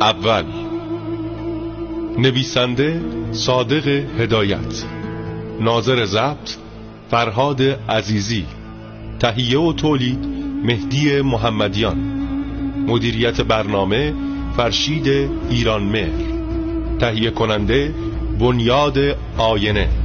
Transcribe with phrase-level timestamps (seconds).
[0.00, 0.44] اول.
[2.18, 3.00] نویسنده
[3.32, 4.84] صادق هدایت.
[5.60, 6.50] ناظر ضبط
[7.10, 8.44] فرهاد عزیزی.
[9.20, 10.26] تهیه و تولید
[10.64, 11.98] مهدی محمدیان.
[12.88, 14.14] مدیریت برنامه
[14.56, 15.08] فرشید
[15.50, 16.34] ایرانمهر.
[17.00, 17.94] تهیه کننده
[18.40, 18.98] بنیاد
[19.38, 20.03] آینه.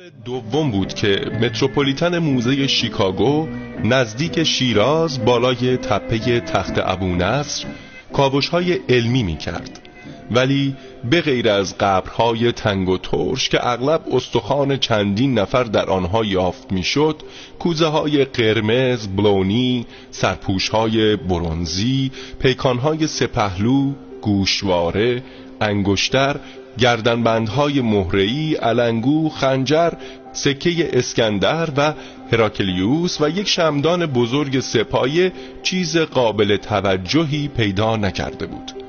[0.00, 3.48] سال دوم بود که متروپولیتن موزه شیکاگو
[3.84, 7.66] نزدیک شیراز بالای تپه تخت ابو نصر
[8.12, 9.88] کابوش های علمی می کرد
[10.30, 10.76] ولی
[11.10, 16.72] به غیر از قبرهای تنگ و ترش که اغلب استخوان چندین نفر در آنها یافت
[16.72, 17.22] می‌شد
[17.58, 23.92] کوزه های قرمز، بلونی، سرپوش های برونزی، پیکان های سپهلو،
[24.22, 25.22] گوشواره،
[25.60, 26.36] انگشتر
[26.80, 29.92] گردنبندهای مهره‌ای، علنگو، خنجر،
[30.32, 31.94] سکه اسکندر و
[32.32, 38.79] هراکلیوس و یک شمدان بزرگ سپایه چیز قابل توجهی پیدا نکرده بود.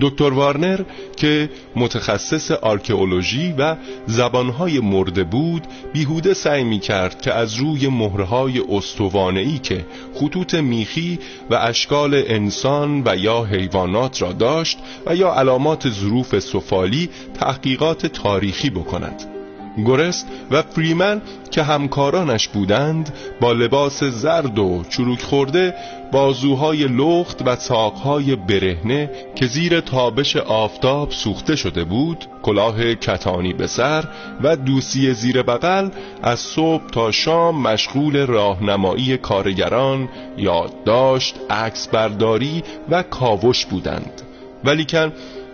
[0.00, 0.80] دکتر وارنر
[1.16, 8.62] که متخصص آرکئولوژی و زبانهای مرده بود بیهوده سعی می کرد که از روی مهرهای
[8.70, 11.18] استوانه‌ای که خطوط میخی
[11.50, 17.08] و اشکال انسان و یا حیوانات را داشت و یا علامات ظروف سفالی
[17.40, 19.37] تحقیقات تاریخی بکند.
[19.84, 25.74] گورست و فریمن که همکارانش بودند با لباس زرد و چروک خورده
[26.12, 33.66] بازوهای لخت و ساقهای برهنه که زیر تابش آفتاب سوخته شده بود کلاه کتانی به
[33.66, 34.04] سر
[34.42, 35.88] و دوسی زیر بغل
[36.22, 44.22] از صبح تا شام مشغول راهنمایی کارگران یادداشت عکس برداری و کاوش بودند
[44.64, 45.12] ولیکن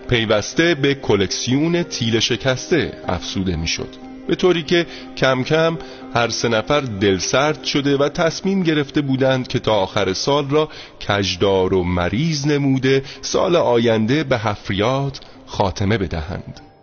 [0.09, 4.04] پیوسته به کلکسیون تیل شکسته افسوده می‌شد.
[4.29, 4.87] به طوری که
[5.17, 5.79] کم کم
[6.15, 10.69] هر سه نفر دلسرد شده و تصمیم گرفته بودند که تا آخر سال را
[11.09, 16.74] کجدار و مریض نموده سال آینده به حفریات خاتمه بدهند.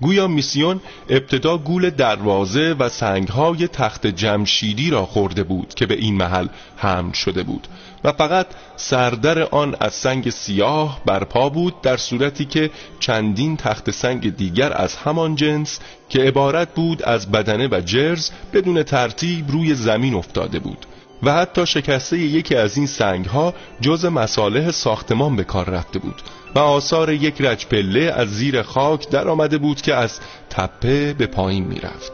[0.00, 6.14] گویا میسیون ابتدا گول دروازه و سنگهای تخت جمشیدی را خورده بود که به این
[6.14, 7.68] محل حمل شده بود
[8.04, 12.70] و فقط سردر آن از سنگ سیاه برپا بود در صورتی که
[13.00, 15.78] چندین تخت سنگ دیگر از همان جنس
[16.08, 20.86] که عبارت بود از بدنه و جرز بدون ترتیب روی زمین افتاده بود
[21.22, 26.22] و حتی شکسته یکی از این سنگ ها جز مساله ساختمان به کار رفته بود.
[26.58, 30.20] و آثار یک رجپله از زیر خاک در آمده بود که از
[30.50, 32.12] تپه به پایین می رفت.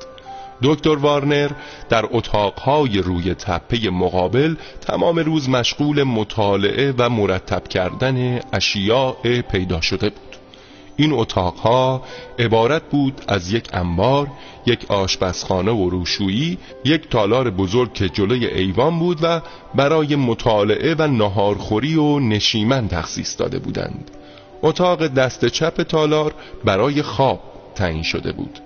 [0.62, 1.50] دکتر وارنر
[1.88, 10.10] در اتاقهای روی تپه مقابل تمام روز مشغول مطالعه و مرتب کردن اشیاء پیدا شده
[10.10, 10.36] بود
[10.96, 12.02] این اتاقها
[12.38, 14.26] عبارت بود از یک انبار،
[14.66, 19.40] یک آشپزخانه و روشویی، یک تالار بزرگ که جلوی ایوان بود و
[19.74, 24.10] برای مطالعه و نهارخوری و نشیمن تخصیص داده بودند.
[24.64, 27.40] اتاق دست چپ تالار برای خواب
[27.74, 28.58] تعیین شده بود.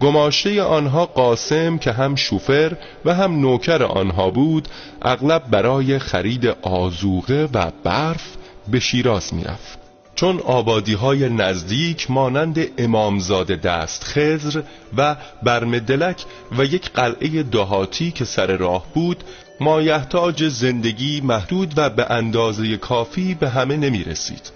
[0.00, 4.68] گماشته آنها قاسم که هم شوفر و هم نوکر آنها بود
[5.02, 8.36] اغلب برای خرید آزوغه و برف
[8.68, 9.78] به شیراز می‌رفت
[10.14, 14.62] چون آبادی های نزدیک مانند امامزاده دست خزر
[14.96, 16.24] و برمدلک
[16.58, 19.24] و یک قلعه دهاتی که سر راه بود
[19.60, 24.55] مایحتاج زندگی محدود و به اندازه کافی به همه نمی رسید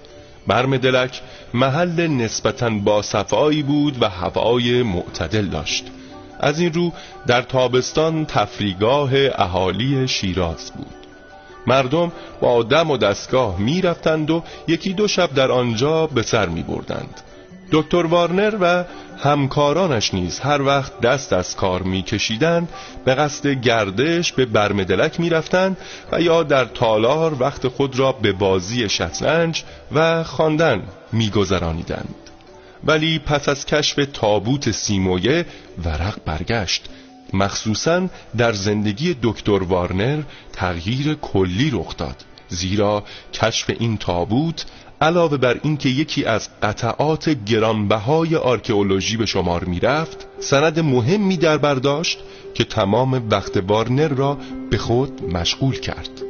[0.51, 1.21] برمدلک
[1.55, 5.85] محل نسبتا با صفایی بود و هوای معتدل داشت.
[6.41, 6.93] از این رو
[7.27, 10.95] در تابستان تفریگاه اهالی شیراز بود.
[11.67, 16.49] مردم با دم و دستگاه می رفتند و یکی دو شب در آنجا به سر
[16.49, 17.21] می بردند
[17.73, 18.85] دکتر وارنر و
[19.19, 22.69] همکارانش نیز هر وقت دست از کار میکشیدند
[23.05, 25.77] به قصد گردش به برمدلک می‌رفتند
[26.13, 30.83] و یا در تالار وقت خود را به بازی شطرنج و خواندن
[31.13, 32.15] میگذرانیدند.
[32.85, 35.47] ولی پس از کشف تابوت سیمویه
[35.85, 36.89] ورق برگشت.
[37.33, 38.07] مخصوصا
[38.37, 40.23] در زندگی دکتر وارنر
[40.53, 44.67] تغییر کلی رخ داد زیرا کشف این تابوت
[45.03, 52.19] علاوه بر اینکه یکی از قطعات گرانبهای آرکئولوژی به شمار می‌رفت سند مهمی در برداشت
[52.55, 54.39] که تمام وقت وارنر را
[54.71, 56.30] به خود مشغول کرد.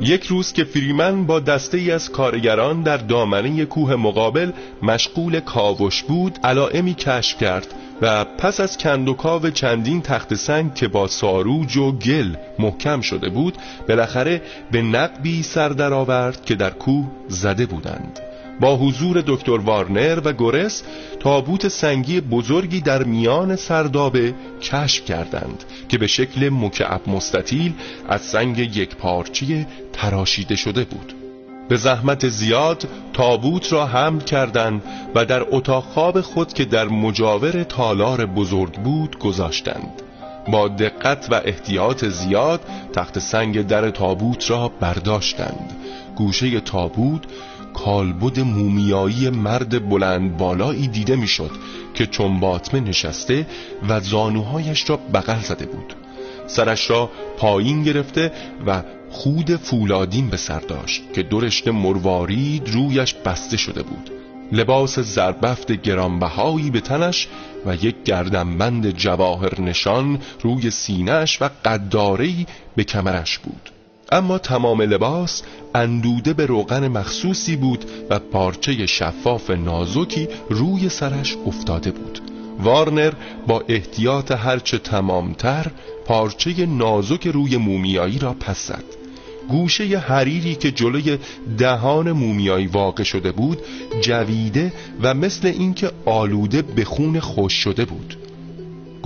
[0.00, 4.52] یک روز که فریمن با دسته ای از کارگران در دامنه کوه مقابل
[4.82, 7.66] مشغول کاوش بود علائمی کشف کرد
[8.02, 13.54] و پس از کندوکاو چندین تخت سنگ که با ساروج و گل محکم شده بود
[13.88, 18.20] بالاخره به نقبی سر درآورد که در کوه زده بودند.
[18.60, 20.82] با حضور دکتر وارنر و گورس
[21.26, 27.72] تابوت سنگی بزرگی در میان سردابه کشف کردند که به شکل مکعب مستطیل
[28.08, 31.12] از سنگ یک پارچی تراشیده شده بود.
[31.68, 34.82] به زحمت زیاد تابوت را حمل کردند
[35.14, 40.02] و در اتاق خواب خود که در مجاور تالار بزرگ بود گذاشتند.
[40.48, 42.60] با دقت و احتیاط زیاد
[42.92, 45.76] تخت سنگ در تابوت را برداشتند.
[46.16, 47.22] گوشه تابوت
[47.84, 51.50] کالبد مومیایی مرد بلند بالایی دیده می‌شد
[51.94, 53.46] که چون باطمه نشسته
[53.88, 55.94] و زانوهایش را بغل زده بود.
[56.46, 58.32] سرش را پایین گرفته
[58.66, 64.10] و خود فولادین به سر داشت که دو مروارید رویش بسته شده بود.
[64.52, 67.28] لباس زربفت گرانبهایی به تنش
[67.66, 72.46] و یک گردنبند جواهر نشان روی سینهش و قدارهی
[72.76, 73.75] به کمرش بود.
[74.12, 75.42] اما تمام لباس
[75.74, 82.20] اندوده به روغن مخصوصی بود و پارچه شفاف نازکی روی سرش افتاده بود.
[82.58, 83.12] وارنر
[83.46, 85.66] با احتیاط هرچه تمامتر
[86.06, 88.84] پارچه نازک روی مومیایی را پس زد.
[89.48, 91.18] گوشه حریری که جلوی
[91.58, 93.58] دهان مومیایی واقع شده بود
[94.00, 98.25] جویده و مثل اینکه آلوده به خون خوش شده بود.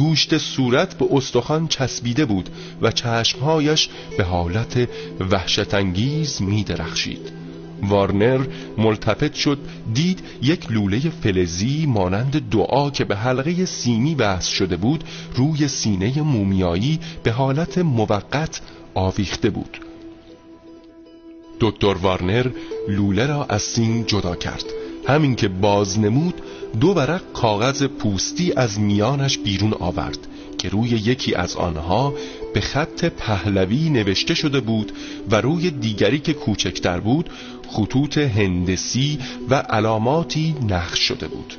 [0.00, 2.48] گوشت صورت به استخوان چسبیده بود
[2.82, 3.88] و چشمهایش
[4.18, 4.88] به حالت
[5.30, 7.32] وحشتانگیز می درخشید
[7.82, 8.40] وارنر
[8.78, 9.58] ملتفت شد
[9.94, 15.04] دید یک لوله فلزی مانند دعا که به حلقه سیمی بحث شده بود
[15.34, 18.60] روی سینه مومیایی به حالت موقت
[18.94, 19.78] آویخته بود.
[21.60, 22.46] دکتر وارنر
[22.88, 24.64] لوله را از سیم جدا کرد.
[25.08, 26.34] همین که باز نمود
[26.80, 30.18] دو ورق کاغذ پوستی از میانش بیرون آورد
[30.58, 32.14] که روی یکی از آنها
[32.54, 34.92] به خط پهلوی نوشته شده بود
[35.30, 37.30] و روی دیگری که کوچکتر بود
[37.68, 39.18] خطوط هندسی
[39.48, 41.54] و علاماتی نقش شده بود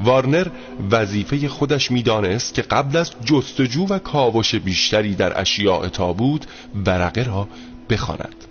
[0.00, 0.46] وارنر
[0.90, 6.46] وظیفه خودش می‌دانست که قبل از جستجو و کاوش بیشتری در اشیاء تابوت
[6.86, 7.48] ورقه را
[7.90, 8.47] بخواند.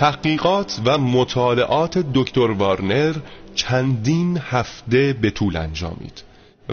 [0.00, 3.14] تحقیقات و مطالعات دکتر وارنر
[3.54, 6.22] چندین هفته به طول انجامید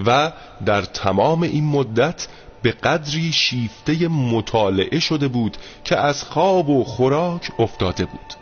[0.05, 0.31] و
[0.65, 2.27] در تمام این مدت
[2.61, 8.33] به قدری شیفته مطالعه شده بود که از خواب و خوراک افتاده بود.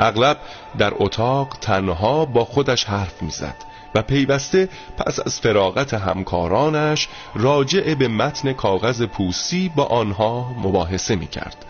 [0.00, 0.38] اغلب
[0.78, 3.56] در اتاق تنها با خودش حرف می‌زد
[3.94, 11.26] و پیوسته پس از فراغت همکارانش راجع به متن کاغذ پوسی با آنها مباحثه می
[11.26, 11.64] کرد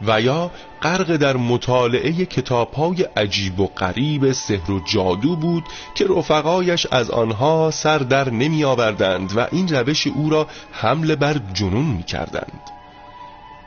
[0.00, 0.50] و یا
[0.82, 7.70] غرق در مطالعه کتابهای عجیب و غریب سحر و جادو بود که رفقایش از آنها
[7.70, 12.60] سر در نمی آوردند و این روش او را حمله بر جنون می کردند.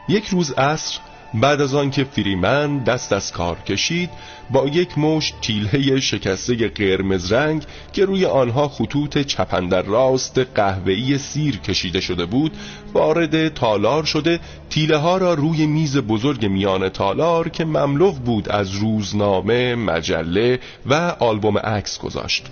[0.07, 0.99] یک روز عصر
[1.33, 4.09] بعد از آنکه فریمن دست از کار کشید
[4.49, 11.57] با یک مشت تیله شکسته قرمز رنگ که روی آنها خطوط چپندر راست قهوه‌ای سیر
[11.57, 12.51] کشیده شده بود
[12.93, 18.71] وارد تالار شده تیله ها را روی میز بزرگ میان تالار که مملو بود از
[18.71, 22.45] روزنامه، مجله و آلبوم عکس گذاشت.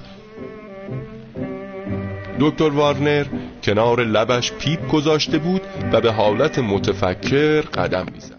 [2.39, 3.25] دکتر وارنر
[3.63, 8.35] کنار لبش پیپ گذاشته بود و به حالت متفکر قدم می‌زد.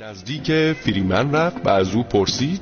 [0.00, 2.60] نزدیک فریمن رفت و از او پرسید.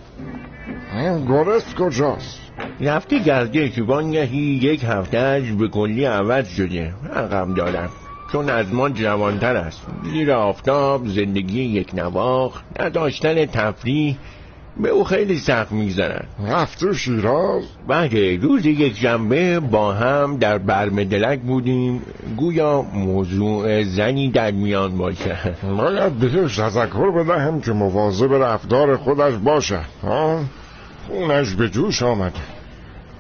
[1.29, 2.41] گرست کجاست؟
[2.81, 6.95] رفتی گردش وانگهی یک هفتهش به کلی عوض شده.
[7.15, 7.91] عقب دارم.
[8.33, 9.87] چون از ما جوانتر است.
[10.13, 14.17] زیر آفتاب زندگی یک نواخ نداشتن تفریح
[14.81, 17.63] به او خیلی سخت میگذرن رفته شیراز.
[17.89, 22.03] بله روز یک جنبه با هم در برمدلک بودیم.
[22.37, 25.37] گویا موضوع زنی در میان باشه
[25.77, 30.41] باید بهش تذکر بدهم که مواظب رفتار خودش باشه ها؟
[31.09, 32.41] خونش به جوش آمده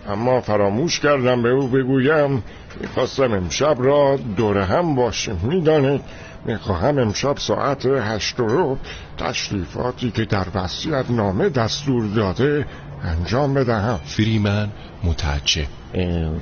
[0.09, 2.42] اما فراموش کردم به او بگویم
[2.80, 5.40] می‌خواستم امشب را دور هم باشیم.
[5.42, 6.00] می‌دانید
[6.44, 8.78] می‌خواهم امشب ساعت هشت رو
[9.18, 12.66] تشریفاتی که در وسیعت نامه دستور داده
[13.04, 14.00] انجام بدهم.
[14.04, 14.68] فریمن
[15.04, 15.66] متعجب.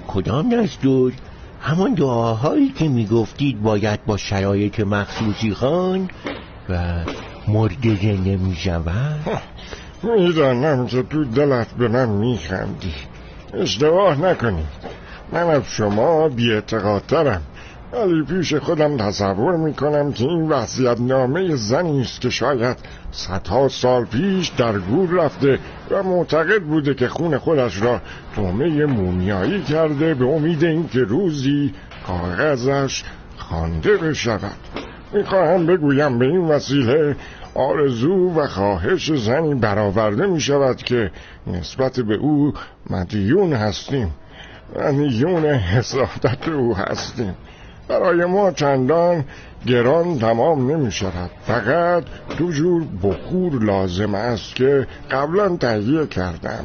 [0.09, 1.13] کدام دستور؟
[1.61, 6.11] همان دعاهایی که می‌گفتید باید با شرایط مخصوصی خان
[6.69, 7.05] و
[7.49, 9.41] مرد زنده می‌شود
[10.03, 12.95] می‌دانم که تو دلت به من میخندی.
[13.55, 14.67] اشتباه نکنید.
[15.33, 17.43] من از شما بیاعتقادترم.
[17.93, 22.77] ولی پیش خودم تصور می‌کنم که این وصیت نامه زنی است که شاید
[23.11, 25.59] صدها سال پیش در گور رفته
[25.91, 28.01] و معتقد بوده که خون خودش را
[28.35, 31.75] تومه مومیایی کرده به امید اینکه روزی
[32.07, 33.05] کاغذش
[33.37, 34.57] خوانده بشود.
[35.13, 37.17] می‌خواهم بگویم به این وسیله
[37.55, 41.11] آرزو و خواهش زنی برآورده می شود که
[41.47, 42.53] نسبت به او
[42.91, 44.15] مدیون هستیم
[44.77, 47.35] مدیون حسادت او هستیم.
[47.91, 49.25] برای ما چندان
[49.67, 51.31] گران تمام نمی شود.
[51.43, 52.05] فقط
[52.39, 56.65] دو جور بخور لازم است که قبلا تهیه کردم.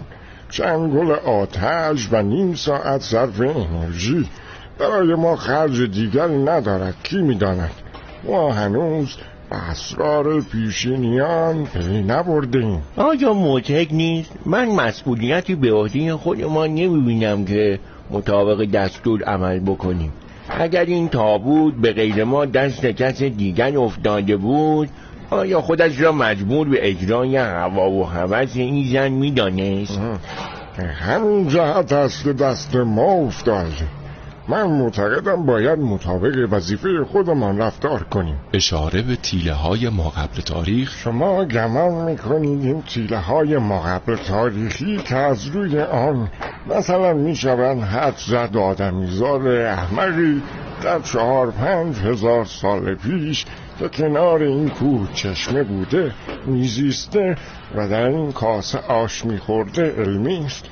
[0.49, 4.29] چند گل آتش و نیم ساعت صرف انرژی.
[4.79, 7.71] برای ما خرج دیگری ندارد کی می‌داند
[8.23, 9.15] ما هنوز
[9.49, 17.79] به اسرار پیشینیان پی نبردیم آیا معتقد نیست؟ من مسئولیتی به عهده خودمان نمی‌بینم که
[18.11, 20.13] مطابق دستور عمل بکنیم.
[20.49, 24.89] اگر این تابوت به غیر ما دست کس دیگر افتاده بود
[25.29, 29.99] آیا خودش را مجبور به اجرای هوا و هوس این زن می‌دانست؟
[30.77, 33.73] همین جهت است که دست ما افتاد
[34.47, 38.35] من معتقدم باید مطابق وظیفه خودمان رفتار کنیم.
[38.53, 44.97] اشاره به تیله های ما قبل تاریخ؟ شما گمان می‌کنید این تیله های مقبل تاریخی
[44.97, 46.29] که از روی آن
[46.69, 50.41] مثلا می‌شوند حد زد آدمیزاد احمقی
[50.83, 53.45] در چهار پنج هزار سال پیش
[53.79, 56.11] که کنار این کوه چشمه بوده
[56.45, 57.37] میزیسته
[57.75, 60.65] و در این کاسه آش میخورده علمی است.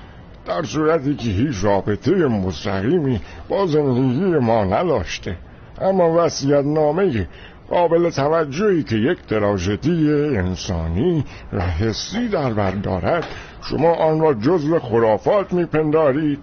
[0.46, 5.38] در صورتی که هیچ رابطه مستقیمی با زندگی ما نداشته.
[5.82, 7.28] اما وسیعت نامه
[7.70, 13.28] قابل توجهی که یک تراژدی انسانی و حسی در بر دارد
[13.62, 16.40] شما آن را جزو خرافات میپندارید.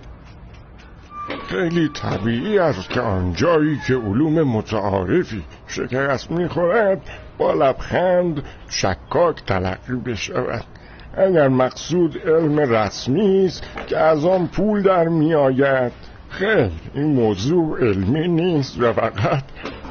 [1.49, 7.01] خیلی طبیعی است که آنجایی که علوم متعارفی شکست می‌خورد
[7.39, 10.80] با لبخند شکاک تلقی بشود.
[11.15, 15.93] اگر مقصود علم رسمی است که از آن پول در میآید
[16.29, 19.43] خیر این موضوع علمی نیست و فقط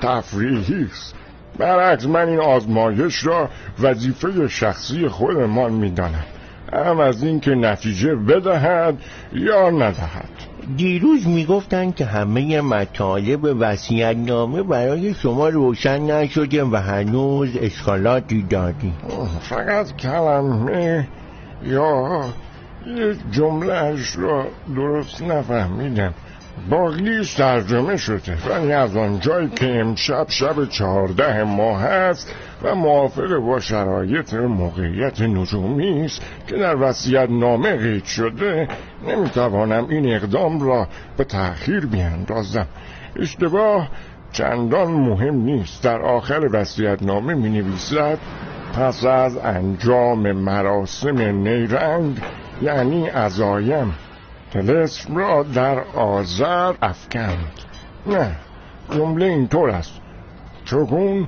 [0.02, 1.16] تفریحی است.
[1.58, 3.50] برعکس من این آزمایش را
[3.80, 6.26] وظیفه شخصی خودمان می‌دانم
[6.74, 8.98] هم از اینکه نتیجه بدهد
[9.34, 10.49] یا ندهد.
[10.78, 18.94] دیروز می‌گفتند که همه مطالب وسیعت نامه برای شما روشن نشده و هنوز اشکالاتی داری
[19.42, 21.08] فقط کلمه
[21.64, 22.26] یا
[23.32, 26.14] جملهش را درست نفهمیدم.
[26.70, 28.38] باقیش ترجمه شده.
[28.50, 32.34] ولی از آنجایی که امشب شب چهارده ماه هست
[32.64, 38.68] و موافق با شرایط موقعیت نجومی است که در وصیت نامه قید شده
[39.08, 40.88] نمی‌توانم این اقدام را
[41.18, 42.68] به تأخیر بیاندازم.
[43.16, 43.90] اشتباه
[44.32, 45.84] چندان مهم نیست.
[45.84, 48.18] در آخر وصیت نامه می نویسد
[48.74, 52.18] پس از انجام مراسم نیرنگ
[52.62, 53.94] یعنی عزایم
[54.52, 57.52] تلسم را در آذر افکند.
[58.08, 58.36] نه
[58.92, 59.94] جمله اینطور است.
[60.66, 61.28] چون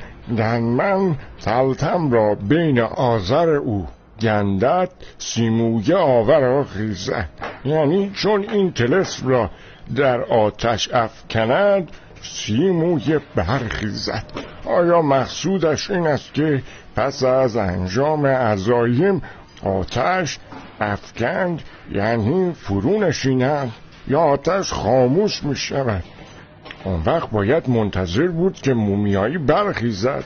[0.60, 3.88] من تلتم را بین آذر او
[4.22, 7.30] گندت سیمویه آور خیزد
[7.66, 9.50] یعنی چون این تلسم را
[9.96, 14.24] در آتش افکند سیمویه برخیزد
[14.66, 16.64] آیا مقصودش این است که
[16.96, 19.22] پس از انجام عزایم
[19.64, 20.40] آتش
[20.80, 21.62] افکند
[21.92, 23.72] یعنی فرو نشیند
[24.08, 26.04] یا آتش خاموش می شود
[26.84, 30.24] اون وقت باید منتظر بود که مومیایی برخیزد.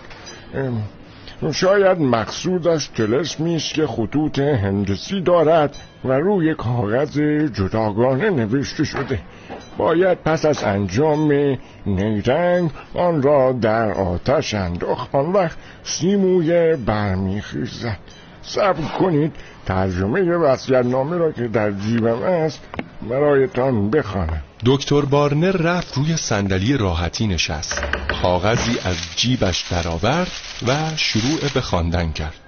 [1.53, 7.19] شاید مقصودش تلسمی است که خطوط هندسی دارد و روی کاغذ
[7.53, 9.19] جداگانه نوشته شده.
[9.77, 15.15] باید پس از انجام نیرنگ آن را در آتش انداخت.
[15.15, 17.97] آن وقت سیمویه برمیخیزد.
[18.41, 20.21] صبر کنید ترجمه
[20.83, 22.59] نامه را که در جیبم است
[23.09, 24.41] برایتان بخوانم.
[24.65, 27.83] دکتر بارنر رفت روی صندلی راحتی نشست.
[28.21, 30.31] کاغذی از جیبش درآورد
[30.67, 32.39] و شروع به خواندن کرد.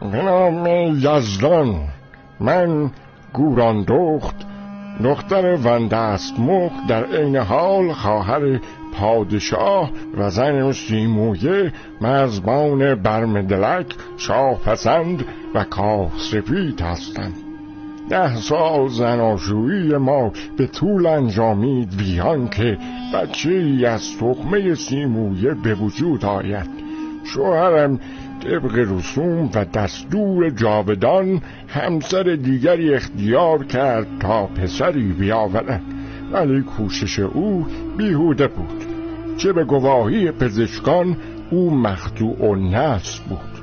[0.00, 1.88] به نام یزدان.
[2.40, 2.90] من
[3.32, 4.36] گوران دخت
[5.04, 8.60] دختر وندست مخ در عین حال خواهر
[8.94, 13.86] پادشاه و زن سیمویه مرزبان برمدلک
[14.16, 15.24] شاه پسند
[15.54, 15.64] و
[16.16, 17.34] سفید هستند.
[18.10, 22.78] ده سال زناشویی ما به طول انجامید ویان که
[23.14, 26.70] بچه از تخمه سیمویه به وجود آید.
[27.24, 28.00] شوهرم
[28.42, 35.82] طبق رسوم و دستور جاودان همسر دیگری اختیار کرد تا پسری بیاورد.
[36.32, 37.66] ولی کوشش او
[37.96, 38.84] بیهوده بود.
[39.36, 41.16] چه به گواهی پزشکان
[41.50, 43.54] او مخدوع و نفس بود.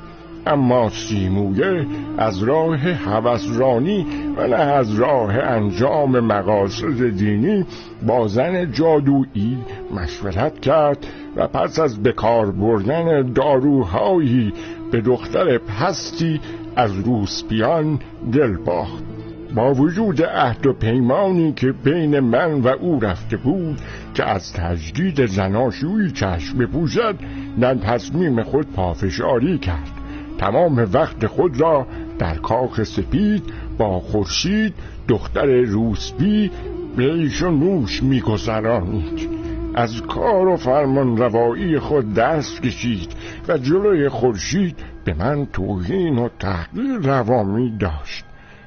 [0.46, 1.86] اما سیمویه
[2.18, 7.64] از راه حوسرانی و نه از راه انجام مقاصد دینی
[8.06, 9.58] با زن جادویی
[9.94, 14.52] مشورت کرد و پس از بکار بردن داروهایی
[14.92, 16.40] به دختر پستی
[16.76, 17.98] از روسپیان
[18.32, 19.11] دل باخت.
[19.54, 23.78] با وجود عهد و پیمانی که بین من و او رفته بود
[24.14, 27.16] که از تجدید زناشویی چشم بپوشد
[27.60, 29.90] در تصمیم خود پافشاری کرد.
[30.38, 31.86] تمام وقت خود را
[32.18, 33.42] در کاخ سپید
[33.78, 34.74] با خورشید
[35.08, 36.50] دختر روسبی
[36.98, 39.28] ایش و نوش میگذرانید.
[39.74, 43.08] از کار و فرمان روایی خود دست کشید
[43.48, 48.24] و جلوی خورشید به من توهین و تحقیر روامی داشت.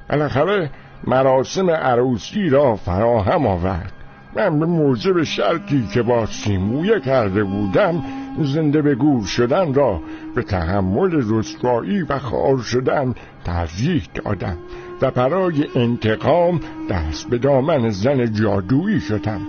[0.10, 0.70] بالاخره
[1.08, 3.94] مراسم عروسی را فراهم آورد.
[4.36, 8.04] من به موجب شرطی که با سیمویه کرده بودم
[8.42, 10.02] زنده به گور شدن را
[10.36, 14.58] به تحمل رسوایی و خار شدن ترجیح دادم
[15.02, 16.60] و برای انتقام
[16.90, 19.42] دست به دامن زن جادویی شدم.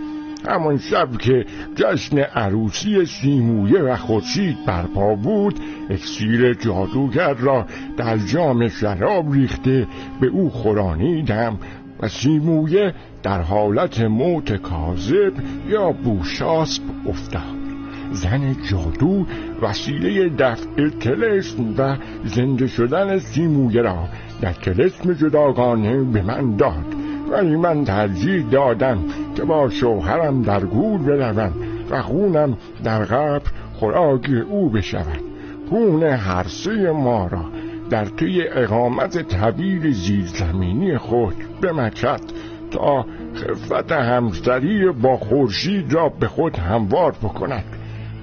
[0.48, 7.66] همان شب که جشن عروسی سیمویه و خورشید برپا بود اکسیر جادوگر را
[7.96, 9.86] در جام شراب ریخته
[10.20, 11.58] به او خورانیدم
[12.00, 15.32] و سیمویه در حالت موت کاذب
[15.68, 17.56] یا بوشاسب افتاد.
[18.12, 19.26] زن جادو
[19.62, 24.08] وسیله دفع تلسم و زنده شدن سیمویه را
[24.40, 27.05] در تلسم جداگانه به من داد.
[27.30, 28.98] ولی من ترجیح دادم
[29.36, 31.52] که با شوهرم در گور بروم
[31.90, 35.20] و خونم در قبر خوراک او بشود.
[35.70, 37.44] خون هر سه ما را
[37.90, 42.20] در طی اقامت طویل زیرزمینی خود بمکد
[42.70, 47.64] تا خفت همسری با خورشید را به خود هموار بکند.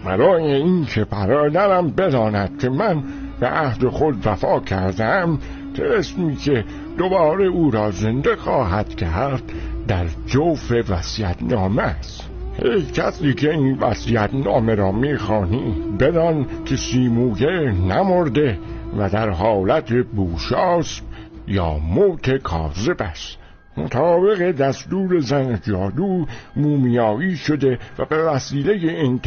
[0.06, 3.04] برای اینکه برادرم بداند که من
[3.40, 5.40] به عهد خود وفا کردم
[5.78, 6.66] ترسمی که
[6.98, 9.44] دوباره او را زنده خواهد کرد
[9.88, 12.30] در جوف وسیعت نامه است.
[12.62, 18.60] ای کسی که این وسیعت نامه را می‌خوانی بدان که سیموگه نمرده
[18.98, 21.02] و در حالت بوشاس
[21.48, 23.38] یا موت کاذب است.
[23.78, 26.26] مطابق دستور زن جادو
[26.56, 29.20] مومیایی شده و به وسیله این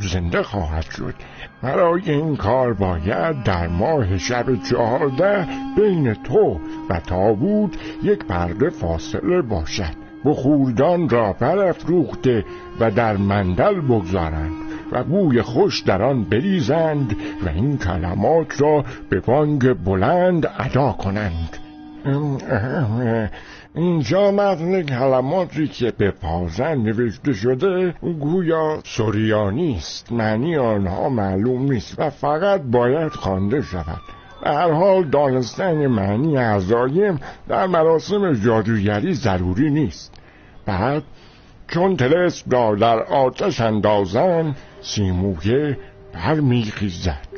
[0.00, 1.14] زنده خواهد شد.
[1.62, 9.42] برای این کار باید در ماه شب چهارده بین تو و تابوت یک پرده فاصله
[9.42, 10.08] باشد.
[10.24, 12.44] بخوردان را برافروخته
[12.80, 14.52] و در مندل بگذارند
[14.92, 17.16] و بوی خوش در آن بریزند
[17.46, 21.58] و این کلمات را به بانگ بلند ادا کنند.
[23.78, 30.12] اینجا متن کلماتی که به پازن نوشته شده گویا سوریانی است.
[30.12, 34.00] معنی آنها معلوم نیست و فقط باید خوانده شود.
[34.42, 40.14] به هر حال دانستن معنی عزایم در مراسم جادوگری ضروری نیست.
[40.66, 41.02] بعد
[41.68, 45.78] چون تلسم را در آتش اندازن سیمویه
[46.14, 47.28] برمیخیزد.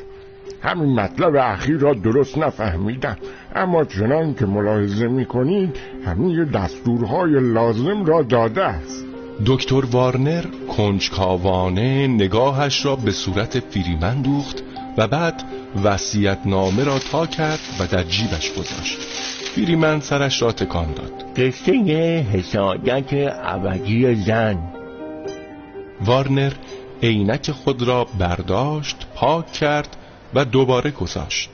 [0.63, 3.17] همین مطلب اخیر را درست نفهمیدم.
[3.55, 9.05] اما چنان که ملاحظه می‌کنید همین دستورهای لازم را داده است.
[9.47, 10.45] دکتر وارنر
[10.77, 14.63] کنجکاوانه نگاهش را به صورت فریمن دوخت
[14.99, 15.43] و بعد
[15.85, 18.99] وسیعت نامه را تا کرد و در جیبش گذاشت.
[19.55, 21.13] فریمن سرش را تکان داد.
[21.37, 21.73] قصه
[22.33, 24.59] حسادت ابدی زن.
[26.07, 26.53] وارنر
[27.03, 29.97] عینک خود را برداشت پاک کرد
[30.35, 31.51] و دوباره گذاشت.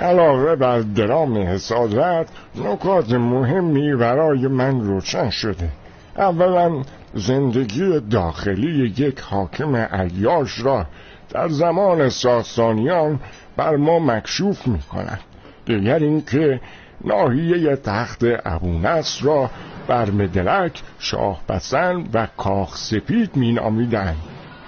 [0.00, 2.26] علاوه بر درام حسادت
[2.56, 5.68] نکات مهمی برای من روشن شده.
[6.16, 6.82] اولا
[7.14, 10.86] زندگی داخلی یک حاکم عیاش را
[11.30, 13.20] در زمان ساسانیان
[13.56, 15.20] بر ما مکشوف می کنند
[15.66, 16.60] دیگر اینکه
[17.04, 19.50] ناحیه تخت ابونصر را
[19.88, 21.40] بر مدلک شاه
[22.14, 24.16] و کاخ سپید می نامیدن.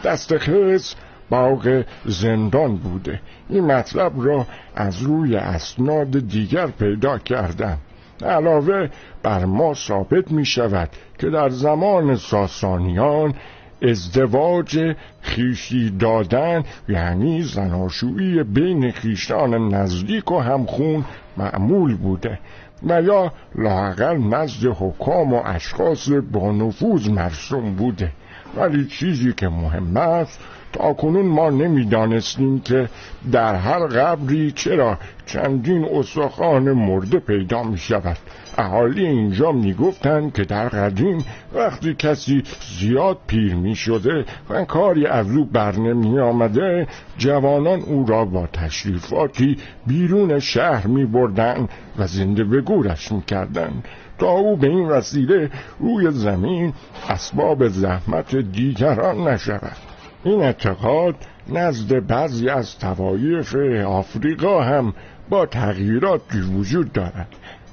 [0.05, 0.95] دست خیز
[1.31, 3.21] باغ زندان بوده.
[3.49, 7.79] این مطلب را از روی اسناد دیگر پیدا کردم
[8.23, 8.89] علاوه
[9.23, 10.89] بر ما ثابت می شود
[11.19, 13.35] که در زمان ساسانیان
[13.83, 21.05] ازدواج خیشی دادن یعنی زناشویی بین خیشان نزدیک و همخون
[21.37, 22.39] معمول بوده
[22.87, 28.13] و یا لاقل نزد حکام و اشخاص با نفوذ مرسوم بوده.
[28.57, 30.41] ولی چیزی که مهم است
[30.73, 32.89] تا کنون ما نمی‌دانستیم که
[33.33, 38.17] در هر قبری چرا چندین استخوان مرده پیدا می شود
[38.59, 42.43] اهالی اینجا می گفتند که در قدیم وقتی کسی
[42.79, 46.87] زیاد پیر می شده و کاری از او بر نمی آمده
[47.19, 49.57] جوانان او را با تشریفاتی
[49.87, 53.83] بیرون شهر می بردن و زنده به گورش می کردن.
[54.19, 56.73] تا او به این وسیله روی زمین
[57.09, 59.90] اسباب زحمت دیگران نشود
[60.25, 61.15] این اعتقاد
[61.49, 63.57] نزد بعضی از توایف
[63.87, 64.95] آفریقا هم
[65.29, 67.29] با تغییراتی وجود دارد.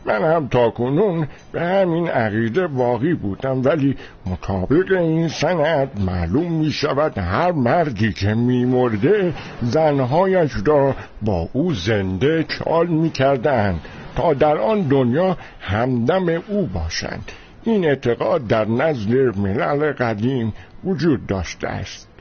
[0.05, 6.71] من هم تا کنون به همین عقیده واقعی بودم ولی مطابق این سند معلوم می
[6.71, 13.79] شود هر مردی که می مرده زنهایش را با او زنده چال می کردن
[14.15, 17.31] تا در آن دنیا همدم او باشند.
[17.63, 22.16] این اعتقاد در نزد ملل قدیم وجود داشته است.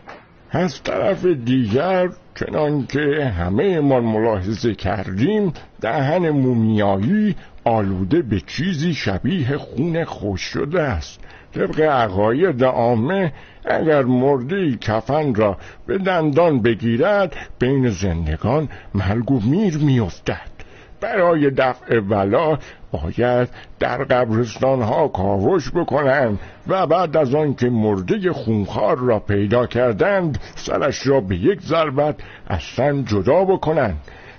[0.57, 9.57] از طرف دیگر چنان که همه ما ملاحظه کردیم دهن مومیایی آلوده به چیزی شبیه
[9.57, 11.21] خون خوش شده است.
[11.55, 13.33] طبق عقاید عامه
[13.65, 20.56] اگر مرده کفن را به دندان بگیرد بین زندگان مرگ و میر میافتد.
[21.01, 22.59] برای دفع بلا
[22.93, 29.67] باید در قبرستان ها کاوش بکنند و بعد از آن که مرده خونخوار را پیدا
[29.67, 33.97] کردند سرش را به یک ضربت از سن جدا بکنند.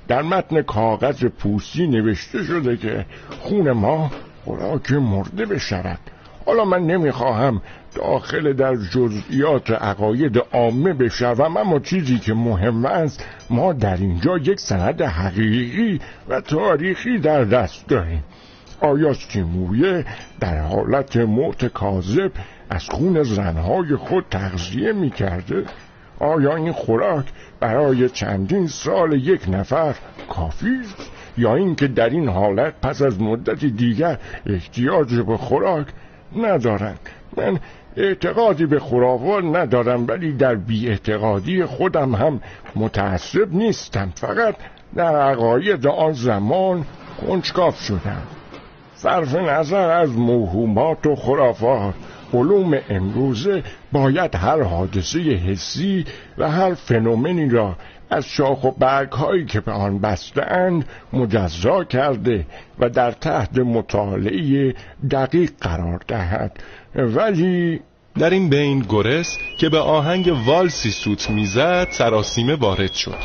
[0.08, 4.12] در متن کاغذ پوستی نوشته شده که خون ما
[4.46, 6.00] خوراک مرده بشود.
[6.46, 7.62] حالا من نمی‌خواهم
[7.98, 14.60] داخل در جزئیات عقاید عامه بشوم اما چیزی که مهم است ما در اینجا یک
[14.60, 18.24] سند حقیقی و تاریخی در دست داریم
[18.82, 20.06] آیا سیمویه
[20.40, 22.32] در حالت موت کاذب
[22.70, 25.66] از خون زنهای خود تغذیه می‌کرده؟
[26.20, 27.26] آیا این خوراک
[27.60, 29.96] برای چندین سال یک نفر
[30.30, 35.88] کافی است؟ یا اینکه در این حالت پس از مدت دیگر احتیاج به خوراک
[36.36, 37.00] ندارند
[37.38, 37.60] من
[37.98, 42.42] اعتقادی به خرافات ندارم ولی در بی اعتقادی خودم هم
[42.76, 44.12] متعصب نیستم.
[44.16, 44.56] فقط
[44.96, 46.86] در عقاید آن زمان
[47.22, 48.22] کنجکاف شدم.
[48.96, 51.94] صرف نظر از موهومات و خرافات.
[52.34, 56.06] علوم امروزه باید هر حادثه حسی
[56.38, 57.76] و هر فنومنی را
[58.10, 62.46] از شاخ و برگ هایی که به آن بستند مجزا کرده
[62.80, 64.76] و در تحت مطالعه
[65.12, 66.60] دقیق قرار دهد.
[66.98, 67.80] ولی
[68.20, 73.18] در این بین گرس که به آهنگ والسی سوت می‌زد سراسیمه وارد شد.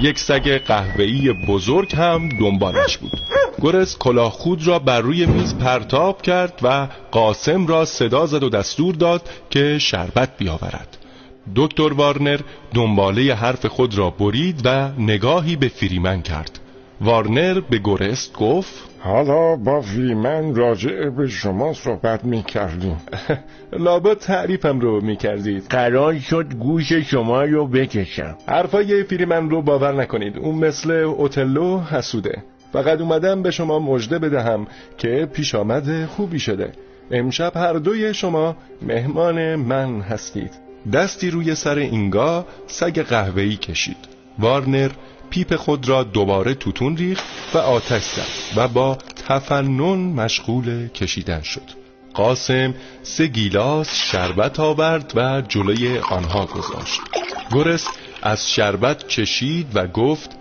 [0.00, 3.20] یک سگ قهوه‌ای بزرگ هم دنبالش بود.
[3.62, 8.48] گرس کلاه خود را بر روی میز پرتاب کرد و قاسم را صدا زد و
[8.48, 10.98] دستور داد که شربت بیاورد.
[11.56, 12.40] دکتر وارنر
[12.74, 16.60] دنباله حرف خود را برید و نگاهی به فریمن کرد.
[17.00, 22.96] وارنر به گرست گفت حالا با فریمن راجع به شما صحبت می کردیم
[23.72, 28.36] لابد تعریفم رو می کردید قرار شد گوش شما رو بکشم.
[28.46, 30.38] حرفای فریمن رو باور نکنید.
[30.38, 32.42] اون مثل اوتلو حسوده.
[32.72, 34.66] فقط اومدم به شما مژده بدهم
[34.98, 36.72] که پیش آمد خوبی شده.
[37.10, 40.52] امشب هر دوی شما مهمان من هستید.
[40.92, 43.96] دستی روی سر اینگا سگ قهوه‌ای کشید.
[44.38, 44.90] وارنر
[45.30, 51.80] پیپ خود را دوباره توتون ریخت و آتش زد و با تفنن مشغول کشیدن شد.
[52.14, 57.00] قاسم سه گیلاس شربت آورد و جلوی آنها گذاشت.
[57.52, 57.88] گرس
[58.22, 60.39] از شربت چشید و گفت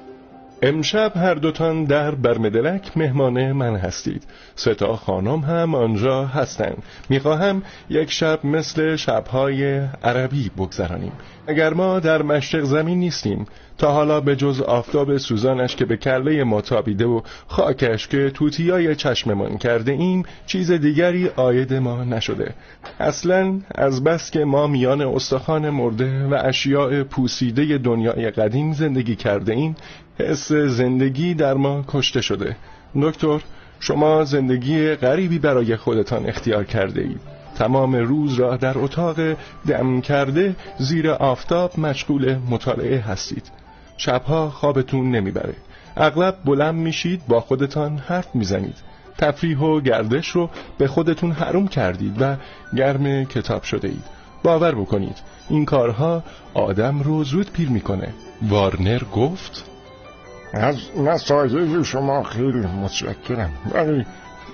[0.62, 4.24] امشب هر دوتان در برمدلک مهمان من هستید.
[4.56, 11.12] سه تا خانم هم آنجا هستند می‌خواهم یک شب مثل شبهای عربی بگذرانیم.
[11.48, 13.46] اگر ما در مشرق زمین نیستیم
[13.78, 18.96] تا حالا به جز آفتاب سوزانش که به کله ما تابیده و خاکش که توتیای
[18.96, 22.54] چشممان کرده ایم چیز دیگری آید ما نشده.
[23.00, 29.54] اصلا از بس که ما میان استخوان مرده و اشیاء پوسیده دنیای قدیم زندگی کرده
[29.54, 29.76] ایم
[30.20, 32.56] حس زندگی در ما کشته شده.
[33.02, 33.40] دکتر
[33.80, 37.22] شما زندگی غریبی برای خودتان اختیار کرده اید.
[37.56, 39.16] تمام روز را در اتاق
[39.68, 43.52] دم کرده زیر آفتاب مشغول مطالعه هستید.
[43.98, 45.56] شبها خوابتون نمی‌بره.
[45.98, 48.76] اغلب بلند میشید با خودتان حرف می‌زنید.
[49.18, 52.36] تفریح و گردش رو به خودتون حروم کردید و
[52.78, 54.04] گرم کتاب شده اید.
[54.44, 55.18] باور بکنید
[55.50, 58.14] این کارها آدم رو زود پیر می‌کنه.
[58.42, 59.69] وارنر گفت
[60.54, 63.50] از نصایح شما خیلی متشکرم.
[63.74, 64.06] ولی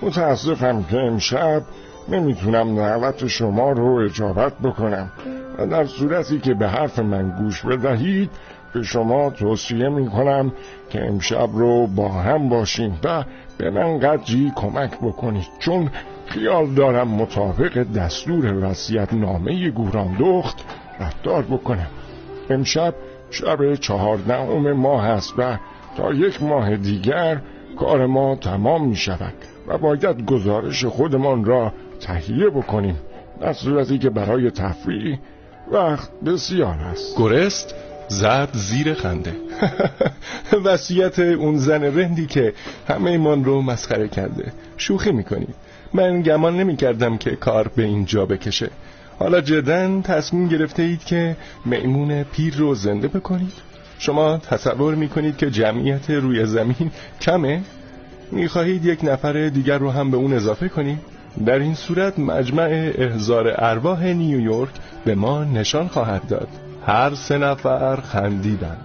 [0.02, 1.62] متاسفم که امشب
[2.08, 5.10] نمی‌تونم دعوت شما رو اجابت بکنم.
[5.58, 8.30] و در صورتی که به حرف من گوش بدهید
[8.72, 10.52] به شما توصیه می‌کنم
[10.90, 13.24] که امشب رو با هم باشیم و
[13.58, 15.46] به من قدری کمک بکنید.
[15.58, 15.90] چون
[16.26, 20.56] خیال دارم مطابق دستور وسیعت نامه گوراندخت
[21.00, 21.86] رفتار بکنم.
[22.50, 22.94] امشب
[23.30, 25.56] شب چهاردهم ماه هست و
[25.96, 27.40] تا یک ماه دیگر
[27.78, 29.34] کار ما تمام می شود
[29.68, 32.96] و باید گزارش خودمان را تهیه بکنیم
[33.40, 35.18] در صورتی که برای تفریح
[35.72, 37.18] وقت بسیار است.
[37.18, 37.74] گرست
[38.08, 39.32] زد زیر خنده.
[40.64, 42.52] وصیت اون زن رندی که
[42.88, 44.52] همه من رو مسخره کرده.
[44.76, 45.54] شوخی می‌کنید
[45.94, 48.70] من گمان نمی کردم که کار به اینجا بکشه.
[49.18, 55.50] حالا جدا تصمیم گرفته اید که میمون پیر رو زنده بکنید؟ شما تصور می‌کنید که
[55.50, 57.62] جمعیت روی زمین کمه؟
[58.32, 60.98] می‌خواهید یک نفر دیگر رو هم به اون اضافه کنید
[61.46, 64.70] در این صورت مجمع احزار ارواح نیویورک
[65.04, 66.48] به ما نشان خواهد داد.
[66.86, 68.80] هر سه نفر خندیدند.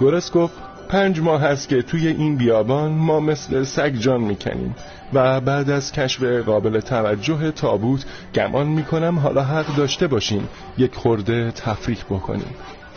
[0.00, 0.54] گرس گفت
[0.88, 4.74] پنج ماه هست که توی این بیابان ما مثل سگ جان می‌کنیم
[5.12, 10.48] و بعد از کشف قابل توجه تابوت گمان می‌کنم حالا حق داشته باشیم
[10.78, 12.54] یک خورده تفریح بکنیم.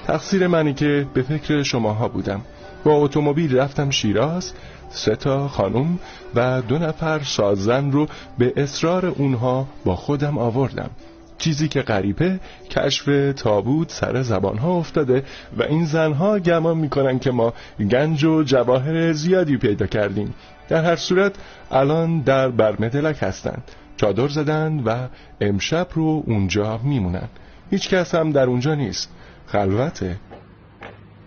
[0.07, 2.41] تقصیر منی که به فکر شماها بودم.
[2.83, 4.53] با اتومبیل رفتم شیراز
[4.89, 5.99] سه تا خانم
[6.35, 10.89] و دو نفر سازن رو به اصرار اونها با خودم آوردم.
[11.37, 12.39] چیزی که غریبه
[12.69, 15.23] کشف تابوت سر زبانها افتاده
[15.57, 17.53] و این زنها گمان می‌کنن که ما
[17.91, 20.33] گنج و جواهر زیادی پیدا کردیم.
[20.69, 21.33] در هر صورت
[21.71, 23.63] الان در برمدلک هستند.
[23.97, 25.07] چادر زدن و
[25.41, 27.29] امشب رو اونجا میمونن.
[27.71, 29.09] هیچ کس هم در اونجا نیست.
[29.55, 30.15] خلوته.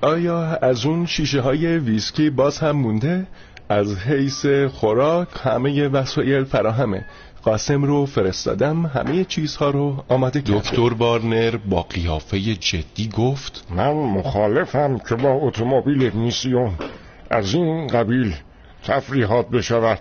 [0.00, 3.26] آیا از اون شیشه های ویسکی باز هم مونده؟
[3.68, 7.04] از حیث خوراک همه وسایل فراهمه.
[7.42, 10.58] قاسم رو فرستادم همه چیزها رو آماده کرده.
[10.58, 16.72] دکتر بارنر با قیافه جدی گفت من مخالفم که با اتومبیل میسیون
[17.30, 18.34] از این قبیل
[18.84, 20.00] تفریحات بشود.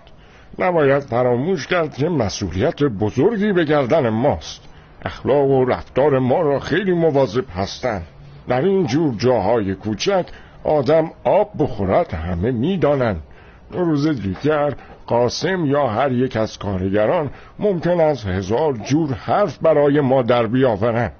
[0.58, 4.60] نباید فراموش کرد که مسئولیت بزرگی به گردن ماست.
[5.04, 8.06] اخلاق و رفتار ما را خیلی مواظب هستند.
[8.48, 10.26] در این جور جاهای کوچک
[10.64, 13.22] آدم آب بخورد همه می‌دانند.
[13.70, 14.74] روز دیگر
[15.06, 21.12] قاسم یا هر یک از کارگران ممکن است هزار جور حرف برای ما در بیاورند.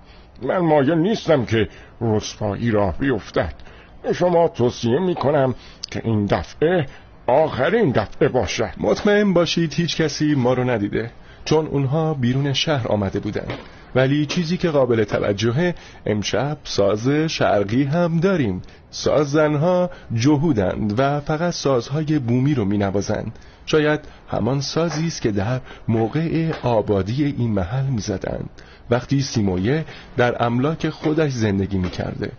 [0.42, 1.68] من مایل نیستم که
[2.00, 3.54] رسوایی را بیفتد.
[4.02, 5.54] به شما توصیه می کنم
[5.90, 6.86] که این دفعه
[7.26, 8.70] آخرین دفعه باشد.
[8.78, 11.10] مطمئن باشید هیچ کسی ما رو ندیده
[11.44, 13.52] چون اونها بیرون شهر آمده بودند.
[13.94, 15.74] ولی چیزی که قابل توجهه
[16.06, 18.62] امشب ساز شرقی هم داریم.
[18.90, 25.30] ساز زنها جهودند و فقط سازهای بومی رو می نوازند شاید همان سازی است که
[25.30, 28.50] در موقع آبادی این محل می زدند
[28.90, 29.84] وقتی سیمویه
[30.16, 32.32] در املاک خودش زندگی می کرده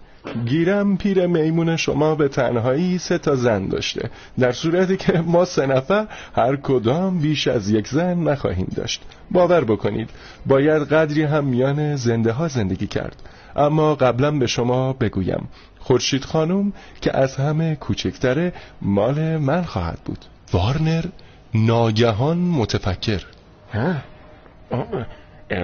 [0.46, 4.10] گیرم پیر میمون شما به تنهایی سه تا زن داشته.
[4.40, 9.02] در صورتی که ما سه نفر هر کدام بیش از یک زن نخواهیم داشت.
[9.32, 10.10] باور بکنید
[10.46, 13.16] باید قدری هم میان زنده ها زندگی کرد.
[13.56, 15.48] اما قبلا به شما بگویم
[15.80, 20.26] خورشید خانم که از همه کوچکتره مال من خواهد بود.
[20.54, 21.06] وارنر
[21.54, 23.24] ناگهان متفکر.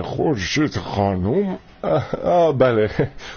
[0.04, 1.58] خورشید خانم؟
[2.24, 2.89] آه بله.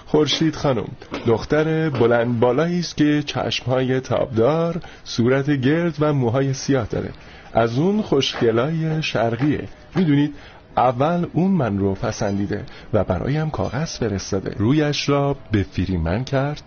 [0.05, 0.87] خورشید خانم
[1.27, 7.09] دختر بلند بالایی است که چشمهای تابدار صورت گرد و موهای سیاه داره.
[7.53, 9.63] از اون خوشگلای شرقیه.
[9.95, 10.35] می‌دونید
[10.77, 14.55] اول اون من رو پسندیده و برایم کاغذ فرستاده.
[14.57, 16.61] رویش را به فریمن کرد.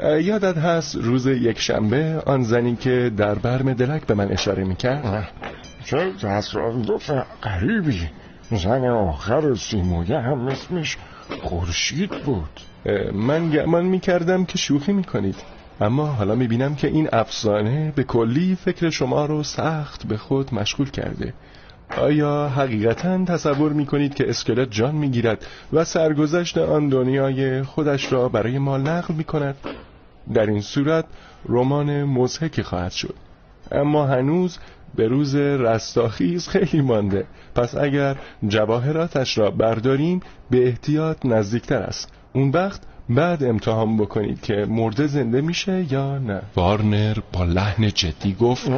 [0.00, 5.28] یادت هست روز یک شنبه آن زنی که در برم دلک به من اشاره می‌کرد؟
[5.84, 7.10] چه تصادف
[7.42, 8.08] قریبی
[8.50, 10.96] زن آخر سیمویه هم اسمش
[11.42, 12.60] خورشید بود.
[13.12, 15.36] من گمان می‌کردم که شوخی می‌کنید.
[15.80, 20.90] اما حالا می‌بینم که این افسانه به کلی فکر شما رو سخت به خود مشغول
[20.90, 21.34] کرده.
[21.96, 28.58] آیا حقیقتا تصور می‌کنید که اسکلت جان می‌گیرد و سرگذشت آن دنیای خودش را برای
[28.58, 29.56] ما نقل می‌کند؟
[30.34, 31.04] در این صورت
[31.48, 33.14] رمان مزهکی خواهد شد.
[33.72, 34.58] اما هنوز
[34.94, 37.26] به روز رستاخیز خیلی مانده.
[37.54, 38.16] پس اگر
[38.48, 42.12] جواهراتش را برداریم به احتیاط نزدیکتر است.
[42.32, 46.42] اون وقت بعد امتحان بکنید که مرده زنده میشه یا نه.
[46.56, 48.70] وارنر با لحن جدی گفت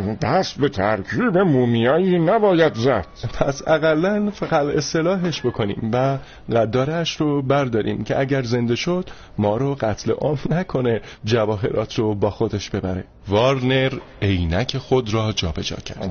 [0.00, 3.06] دست به ترکیب مومیایی نباید زد.
[3.40, 6.18] پس اقلا فقط اصلاحش بکنیم و
[6.52, 12.30] قدارش رو برداریم که اگر زنده شد ما رو قتل عام نکنه جواهرات رو با
[12.30, 13.04] خودش ببره.
[13.28, 16.10] وارنر عینک خود را جابجا کرد.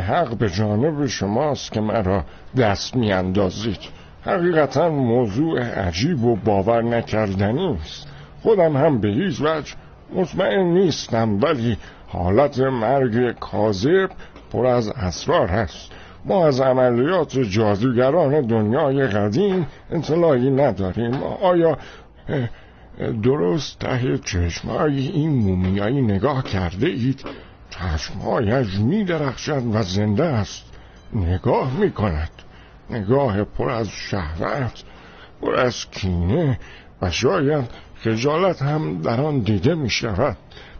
[0.00, 2.24] حق به جانب شماست که مرا
[2.58, 3.78] دست میاندازید.
[4.24, 8.06] حقیقتا موضوع عجیب و باور نکردنی است.
[8.42, 9.74] خودم هم به هیچ وجه
[10.14, 14.10] مطمئن نیستم ولی حالت مرگ کاذب
[14.52, 15.92] پر از اسرار هست.
[16.24, 21.22] ما از عملیات جادوگران دنیای قدیم اطلاعی نداریم.
[21.22, 21.78] آیا
[23.22, 27.24] درست ته چشمای این مومیایی نگاه کرده اید؟
[27.70, 30.64] چشمایش می درخشد و زنده است.
[31.12, 32.30] نگاه می کند
[32.90, 34.82] نگاه پر از شهوت
[35.40, 36.58] پر از کینه
[37.02, 37.64] و شاید
[38.04, 40.36] خجالت هم در آن دیده می شود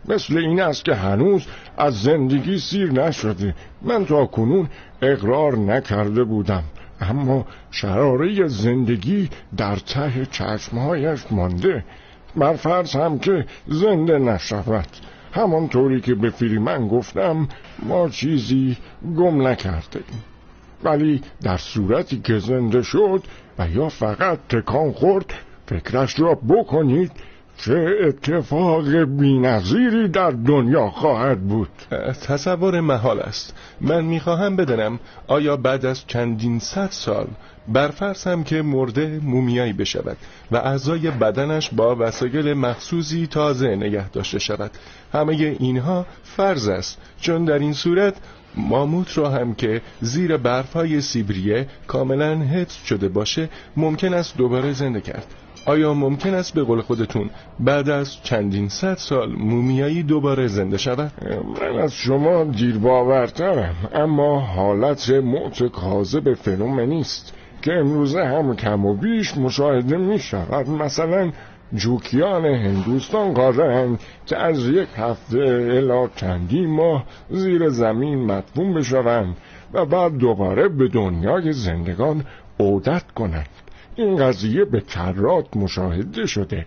[0.08, 3.54] مثل این است که هنوز از زندگی سیر نشده.
[3.82, 4.68] من تا کنون
[5.02, 6.62] اقرار نکرده بودم.
[7.00, 11.84] اما شراره زندگی در ته چشمهایش مانده.
[12.36, 14.88] برفرض هم که زنده نشود.
[15.32, 17.48] همانطوری که به فریمن گفتم
[17.82, 18.76] ما چیزی
[19.16, 20.00] گم نکرده
[20.84, 23.22] ولی در صورتی که زنده شد
[23.58, 25.34] و یا فقط تکان خورد
[25.72, 27.12] فکرش را بکنید
[27.56, 31.68] چه اتفاق بینظیری در دنیا خواهد بود.
[32.26, 33.54] تصور محال است.
[33.80, 37.26] من می‌خواهم بدانم آیا بعد از چندین صد سال
[37.68, 40.16] برفرسم که مرده مومیایی بشود
[40.50, 44.70] و اعضای بدنش با وسایل مخصوصی تازه نگه داشته شود؟
[45.12, 48.14] همه اینها فرض است چون در این صورت
[48.56, 55.00] ماموت را هم که زیر برفهای سیبریه کاملا حفظ شده باشه ممکن است دوباره زنده
[55.00, 55.26] کرد.
[55.66, 61.12] آیا ممکن است به قول خودتون بعد از چندین صد سال مومیایی دوباره زنده شود؟
[61.60, 68.86] من از شما دیر باورترم اما حالت موت کاذب فنومنی است که امروزه هم کم
[68.86, 71.32] و بیش مشاهده می شود مثلا
[71.74, 75.38] جوکیان هندوستان قادرند که از یک هفته
[75.72, 79.36] الا چندین ماه زیر زمین مدفون بشوند
[79.72, 82.24] و بعد دوباره به دنیای زندگان
[82.60, 83.61] عودت کنند
[83.96, 86.66] این قضیه به کرات مشاهده شده.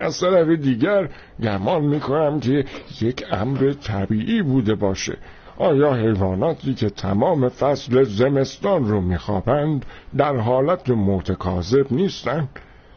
[0.00, 1.08] از طرف دیگر
[1.42, 2.64] گمان می‌کنم که
[3.00, 5.18] یک امر طبیعی بوده باشه.
[5.56, 12.48] آیا حیواناتی که تمام فصل زمستان رو میخوابند در حالت متکاذب نیستند؟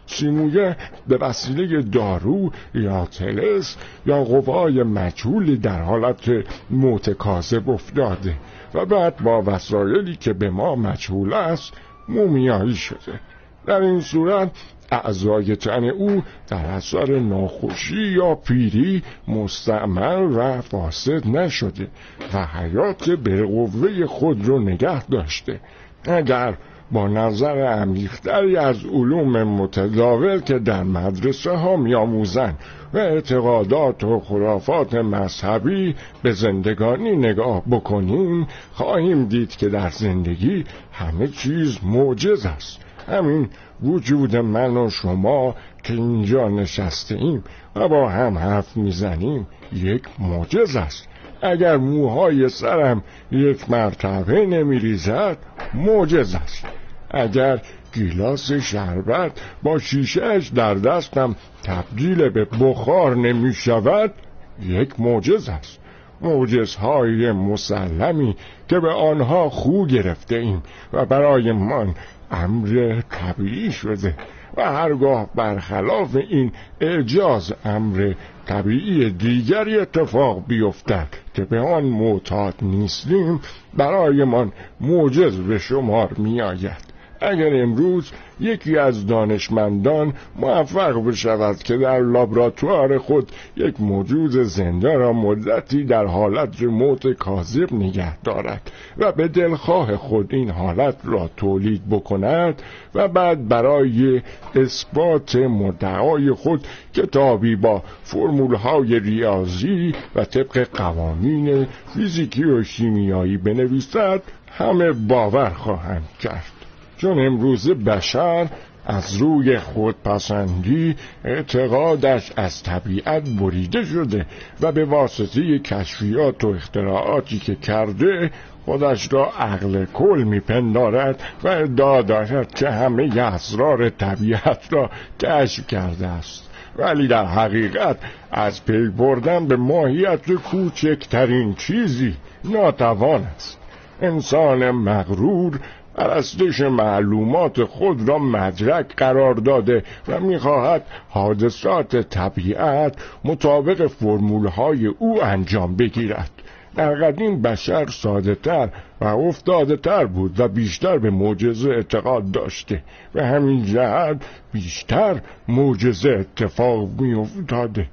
[0.05, 0.75] سیمویه
[1.07, 6.31] به وسیله دارو یا تلس یا قوای مجهولی در حالت
[6.71, 8.33] متکاذب افتاده
[8.73, 11.73] و بعد با وسایلی که به ما مجهول است
[12.09, 13.19] مومیایی شده.
[13.67, 14.51] در این صورت
[14.91, 21.87] اعضای تن او در اثر ناخوشی یا پیری مستعمل و فاسد نشده
[22.33, 25.59] و حیات به قوه خود رو نگه داشته.
[26.03, 26.57] اگر
[26.91, 32.59] با نظر عمیقتری از علوم متداول که در مدرسه ها میآموزند
[32.93, 41.27] و اعتقادات و خرافات مذهبی به زندگانی نگاه بکنیم خواهیم دید که در زندگی همه
[41.27, 42.86] چیز معجز است.
[43.07, 43.49] همین
[43.83, 47.43] وجود من و شما که اینجا نشسته ایم
[47.75, 51.07] و با هم حرف می‌زنیم یک معجز است.
[51.41, 55.37] اگر موهای سرم یک مرتبه نمیریزد
[55.73, 56.65] معجز است.
[57.11, 57.61] اگر
[57.93, 59.31] گیلاس شربت
[59.63, 64.13] با شیشهش در دستم تبدیل به بخار نمی شود
[64.61, 65.79] یک معجز است.
[66.21, 68.35] معجزهای مسلمی
[68.67, 71.95] که به آنها خو گرفته ایم و برای من
[72.31, 74.13] امر طبیعی شده
[74.57, 76.51] و هرگاه برخلاف این
[76.81, 78.13] اعجاز امر
[78.45, 83.39] طبیعی دیگری اتفاق بیفتد که به آن معتاد نیستیم
[83.77, 84.51] برایمان
[84.81, 92.97] موجز به شمار می آید اگر امروز یکی از دانشمندان موفق بشود که در لابراتوار
[92.97, 99.97] خود یک موجود زنده را مدتی در حالت موت کاذب نگه دارد و به دلخواه
[99.97, 102.61] خود این حالت را تولید بکند
[102.95, 104.21] و بعد برای
[104.55, 114.91] اثبات مدعای خود کتابی با فرمولهای ریاضی و طبق قوانین فیزیکی و شیمیایی بنویسد همه
[114.91, 116.56] باور خواهند کرد.
[116.97, 118.47] چون امروز بشر
[118.85, 120.95] از روی خودپسندی
[121.25, 124.25] اعتقادش از طبیعت بریده شده
[124.61, 128.31] و به واسطه کشفیات و اختراعاتی که کرده
[128.65, 134.89] خودش را عقل کل میپندارد و ادعا دارد که همه اسرار طبیعت را
[135.19, 136.49] کشف کرده است.
[136.77, 137.97] ولی در حقیقت
[138.31, 143.59] از پی بردن به ماهیت کوچکترین چیزی ناتوان است.
[144.01, 145.59] انسان مغرور
[145.97, 152.95] پرستش معلومات خود را مدرک قرار داده و می‌خواهد حادثات طبیعت
[153.25, 156.31] مطابق فرمولهای او انجام بگیرد.
[156.75, 158.69] در قدیم بشر ساده تر
[159.01, 162.83] و افتاده تر بود و بیشتر به معجزه اعتقاد داشته.
[163.15, 164.17] و همین جهت
[164.53, 167.87] بیشتر معجزه اتفاق می افتاده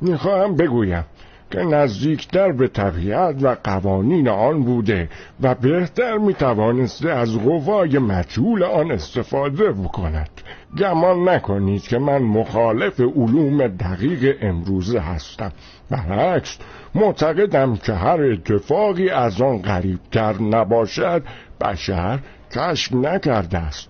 [0.00, 1.04] می‌خواهم بگویم
[1.52, 5.08] که نزدیکتر به طبیعت و قوانین آن بوده
[5.40, 10.30] و بهتر می توانسته از قوای مجهول آن استفاده بکند.
[10.78, 15.52] گمان نکنید که من مخالف علوم دقیق امروزه هستم.
[15.90, 16.58] برعکس
[16.94, 21.22] معتقدم که هر اتفاقی از آن قریبتر نباشد
[21.60, 22.18] بشر
[22.50, 23.88] کشف نکرده است.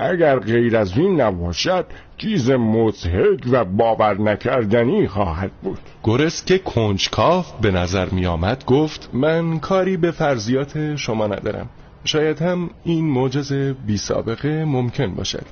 [0.00, 1.86] اگر غیر از این نباشد
[2.16, 5.78] چیز مزهک و باور نکردنی خواهد بود.
[6.04, 11.68] گرس که کنجکاف به نظر می آمد گفت من کاری به فرضیات شما ندارم.
[12.04, 13.52] شاید هم این معجز
[13.86, 15.46] بی سابقه ممکن باشد.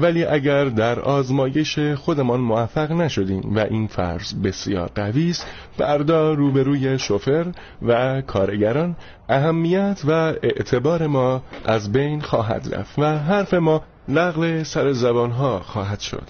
[0.00, 6.98] ولی اگر در آزمایش خودمان موفق نشدیم و این فرض بسیار قوی است فردا روبروی
[6.98, 7.46] شوفر
[7.82, 8.96] و کارگران
[9.28, 10.10] اهمیت و
[10.42, 16.22] اعتبار ما از بین خواهد رفت و حرف ما نقل سر زبانها خواهد شد.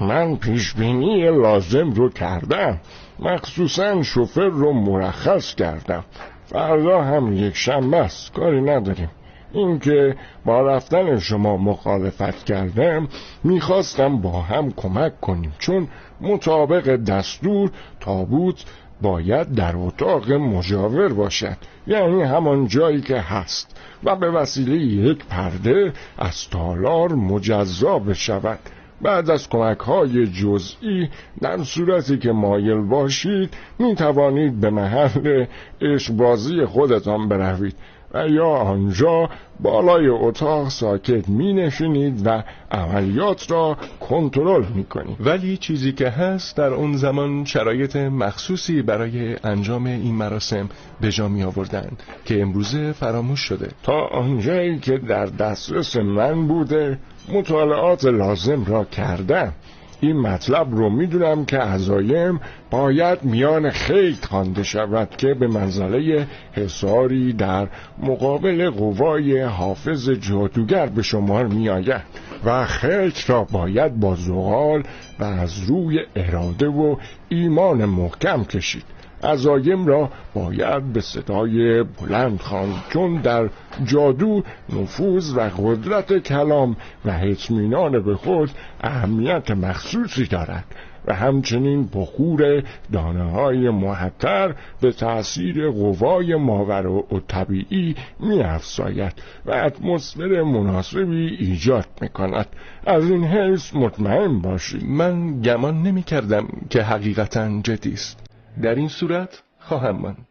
[0.00, 2.80] من پیشبینی لازم رو کردم.
[3.18, 6.04] مخصوصا شوفر رو مرخص کردم.
[6.46, 8.32] فردا هم یک شنبه است.
[8.32, 9.10] کاری نداریم.
[9.54, 13.08] اینکه با رفتن شما مخالفت کردم
[13.44, 15.52] می‌خواستم با هم کمک کنیم.
[15.58, 15.88] چون
[16.20, 18.64] مطابق دستور تابوت
[19.02, 21.56] باید در اتاق مجاور باشد.
[21.86, 28.58] یعنی همان جایی که هست و به وسیله یک پرده از تالار مجزا بشود.
[29.02, 31.08] بعد از کمک های جزئی
[31.40, 35.44] در صورتی که مایل باشید می توانید به محل
[35.80, 37.76] اشبازی خودتان بروید.
[38.14, 39.28] و یا آنجا
[39.60, 46.56] بالای اتاق ساکت می نشینید و عملیات را کنترل می کنید ولی چیزی که هست
[46.56, 50.68] در اون زمان شرایط مخصوصی برای انجام این مراسم
[51.00, 51.90] به جا می آوردن
[52.24, 53.68] که امروزه فراموش شده.
[53.82, 56.98] تا آنجایی که در دسترس من بوده
[57.28, 59.52] مطالعات لازم را کردم.
[60.00, 62.40] این مطلب رو می‌دونم که عزایم
[62.70, 67.68] باید میان خیل خوانده شود که به منزله حساری در
[68.02, 72.02] مقابل قوای حافظ جادوگر به شمار میآید
[72.44, 74.82] و خیل را باید با زغال
[75.18, 76.96] و از روی اراده و
[77.28, 78.84] ایمان محکم کشید.
[79.24, 83.48] عزایم را باید به صدای بلند خواند چون در
[83.84, 88.50] جادو نفوذ و قدرت کلام و اطمینان به خود
[88.80, 90.64] اهمیت مخصوصی دارد
[91.06, 92.62] و همچنین بخور
[92.92, 99.12] دانه های محتر به تأثیر قوای ماور و طبیعی می افزاید
[99.46, 102.46] و اتمسفر مناسبی ایجاد می کند
[102.86, 104.84] از این حیث مطمئن باشید.
[104.84, 108.33] من گمان نمی کردم که حقیقتا جدی است.
[108.62, 110.26] در این صورت خواهم ماند.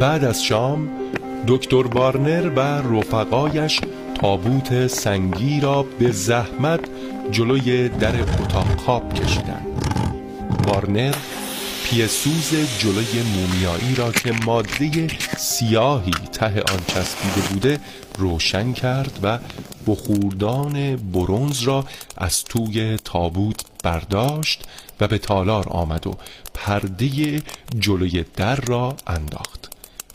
[0.00, 0.88] بعد از شام
[1.46, 3.80] دکتر وارنر و رفقایش
[4.20, 6.80] تابوت سنگی را به زحمت
[7.30, 9.66] جلوی در اتاق خواب کشیدند.
[10.66, 11.14] وارنر
[11.84, 17.80] پیسوز جلوی مومیایی را که ماده سیاهی ته آن چسبیده بوده
[18.18, 19.38] روشن کرد و
[19.86, 21.84] بخوردان برونز را
[22.16, 24.64] از توی تابوت برداشت
[25.00, 26.14] و به تالار آمد و
[26.54, 27.42] پرده
[27.80, 29.69] جلوی در را انداخت.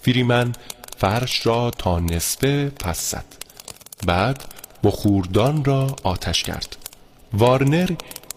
[0.05, 0.51] فریمن
[0.97, 3.25] فرش را تا نصفه پس زد.
[4.05, 4.43] بعد
[4.83, 6.75] بخوردان را آتش کرد.
[7.33, 7.91] وارنر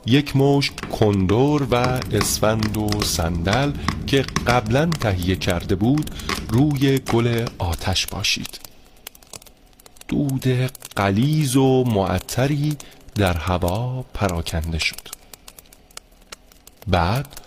[0.06, 1.74] یک موش کندور و
[2.12, 3.72] اسفند و صندل
[4.06, 6.10] که قبلا تهیه کرده بود
[6.48, 8.60] روی گل آتش باشید
[10.08, 10.46] دود
[10.96, 12.76] قلیز و معطری
[13.14, 15.08] در هوا پراکنده شد.
[16.86, 17.40] بعد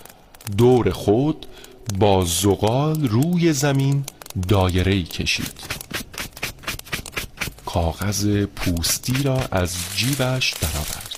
[0.58, 1.46] دور خود
[2.00, 4.04] با زغال روی زمین
[4.48, 5.82] دایره کشید.
[7.66, 11.18] کاغذ پوستی را از جیبش درآورد.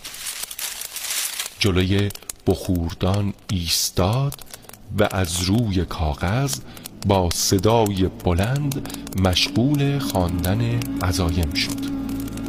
[1.60, 2.10] جلوی
[2.48, 4.34] بخوردان ایستاد
[5.00, 6.60] و از روی کاغذ
[7.06, 11.80] با صدای بلند مشغول خواندن عزایم شد.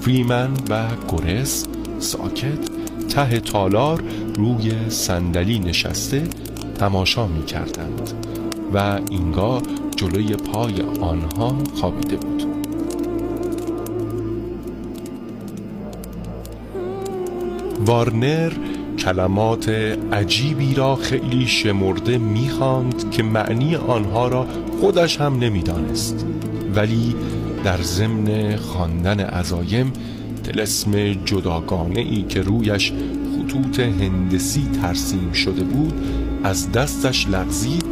[0.00, 1.64] فریمن و گورس
[1.98, 2.58] ساکت
[3.08, 4.02] ته تالار
[4.34, 6.28] روی صندلی نشسته
[6.74, 8.12] تماشا می کردند
[8.74, 9.62] و اینگاه
[9.96, 12.42] جلوی پای آنها خوابیده بود.
[17.86, 18.52] وارنر
[18.98, 19.68] کلمات
[20.12, 24.46] عجیبی را خیلی شمرده می‌خواند که معنی آنها را
[24.80, 26.26] خودش هم نمی‌دانست.
[26.74, 27.14] ولی
[27.64, 29.92] در ضمن خواندن عزایم
[30.44, 35.92] تلسم جداگانه ای که رویش خطوط هندسی ترسیم شده بود
[36.44, 37.84] از دستش لغزید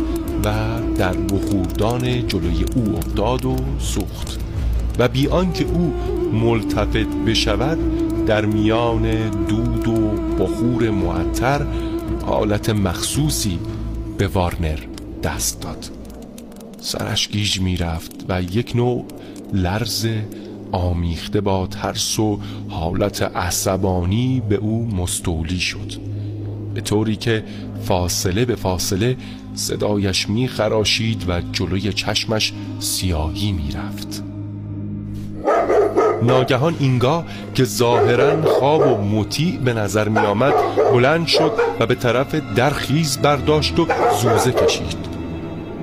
[0.44, 0.54] و
[0.96, 4.38] در بخوردان جلوی او افتاد و سوخت.
[4.98, 5.94] و بی آنکه او
[6.32, 7.78] ملتفت بشود
[8.26, 11.66] در میان دود و بخور معطر
[12.26, 13.58] حالت مخصوصی
[14.18, 14.78] به وارنر
[15.22, 15.90] دست داد.
[16.80, 19.04] سرش گیج می رفت و یک نوع
[19.52, 20.06] لرز
[20.72, 22.38] آمیخته با ترس و
[22.68, 26.11] حالت عصبانی به او مستولی شد.
[26.74, 27.44] به طوری که
[27.84, 29.16] فاصله به فاصله
[29.54, 34.22] صدایش می خراشید و جلوی چشمش سیاهی می رفت
[36.22, 40.54] ناگهان اینگاه که ظاهرا خواب و مطیع به نظر می آمد
[40.92, 43.86] بلند شد و به طرف درخیز برداشت و
[44.22, 45.12] زوزه کشید.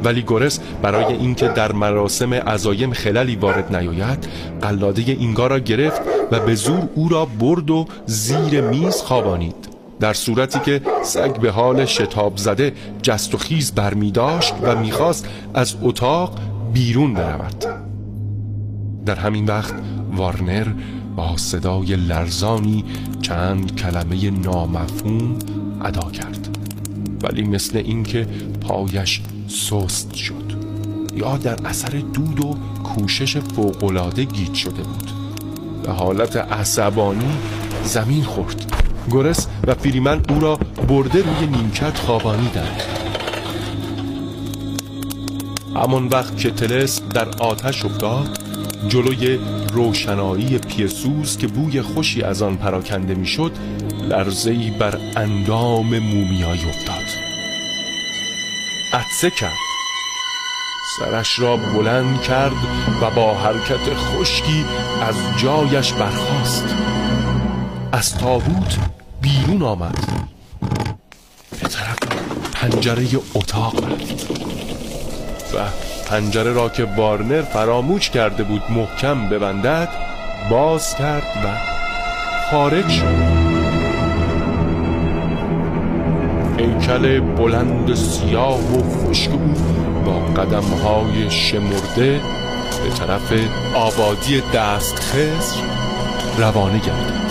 [0.03, 4.27] ولی گورس برای اینکه در مراسم عزایم خللی وارد نیاید
[4.61, 9.68] قلاده اینگا را گرفت و به زور او را برد و زیر میز خوابانید.
[9.99, 15.27] در صورتی که سگ به حال شتاب زده جست و خیز برمی داشت و می‌خواست
[15.53, 16.39] از اتاق
[16.73, 17.65] بیرون برود.
[19.05, 19.73] در همین وقت
[20.15, 20.67] وارنر
[21.15, 22.85] با صدای لرزانی
[23.21, 25.35] چند کلمه نامفهوم
[25.81, 26.57] ادا کرد.
[27.23, 28.27] ولی مثل اینکه
[28.61, 30.53] پایش سست شد
[31.15, 35.11] یا در اثر دود و کوشش فوقلاده گیت شده بود.
[35.83, 37.37] به حالت عصبانی
[37.83, 38.78] زمین خورد.
[39.11, 40.55] گرس و فریمن او را
[40.87, 42.81] برده روی نیمکت خوابانیدند.
[45.75, 48.39] همان وقت که تلس در آتش افتاد
[48.87, 49.39] جلوی
[49.73, 53.51] روشنایی پیسوز که بوی خوشی از آن پراکنده می‌شد
[54.09, 57.05] لرزهی بر اندام مومیایی افتاد.
[58.93, 59.57] عطسه کرد.
[60.99, 62.55] سرش را بلند کرد
[63.01, 64.65] و با حرکت خشکی
[65.01, 66.75] از جایش برخاست.
[67.91, 68.77] از تابوت
[69.21, 69.95] بیرون آمد.
[71.51, 71.97] به طرف
[72.53, 74.31] پنجره اتاق رفت.
[75.55, 75.57] و
[76.09, 79.89] پنجره را که وارنر فراموش کرده بود محکم ببندد
[80.49, 81.47] باز کرد و
[82.51, 83.49] خارج شد.
[86.57, 89.53] هیکل بلند سیاه و خشک او
[90.05, 92.21] با قدم های شمرده
[92.83, 93.33] به طرف
[93.75, 95.61] آبادی دست خسر
[96.37, 97.28] روانه گردد.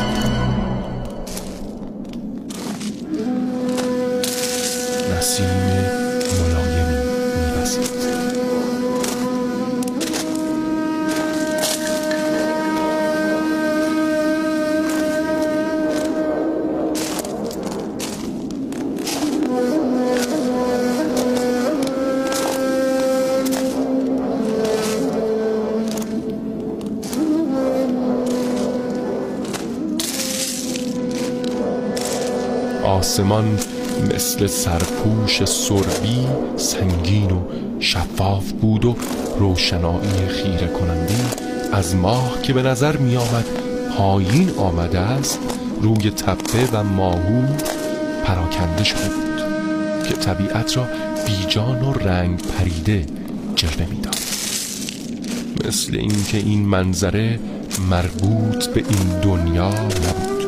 [33.19, 33.59] آسمان
[34.15, 37.41] مثل سرپوش سربی سنگین و
[37.81, 38.97] شفاف بود و
[39.39, 41.15] روشنایی خیره کننده
[41.73, 43.45] از ماه که به نظر می آمد
[43.97, 45.39] پایین آمده است
[45.83, 47.43] روی تپه و ماهو
[48.25, 49.43] پراکنده شده بود
[50.09, 50.87] که طبیعت را
[51.27, 53.07] بیجان و رنگ پریده
[53.57, 54.19] جلوه می‌داد.
[55.69, 57.39] مثل اینکه این منظره
[57.91, 60.39] مربوط به این دنیا نبود.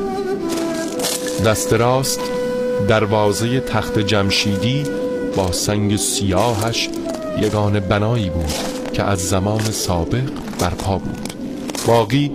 [1.44, 2.20] دست راست
[2.88, 4.82] دروازه تخت جمشیدی
[5.36, 6.88] با سنگ سیاهش
[7.40, 8.52] یگان بنایی بود
[8.92, 11.32] که از زمان سابق برپا بود.
[11.86, 12.30] باقی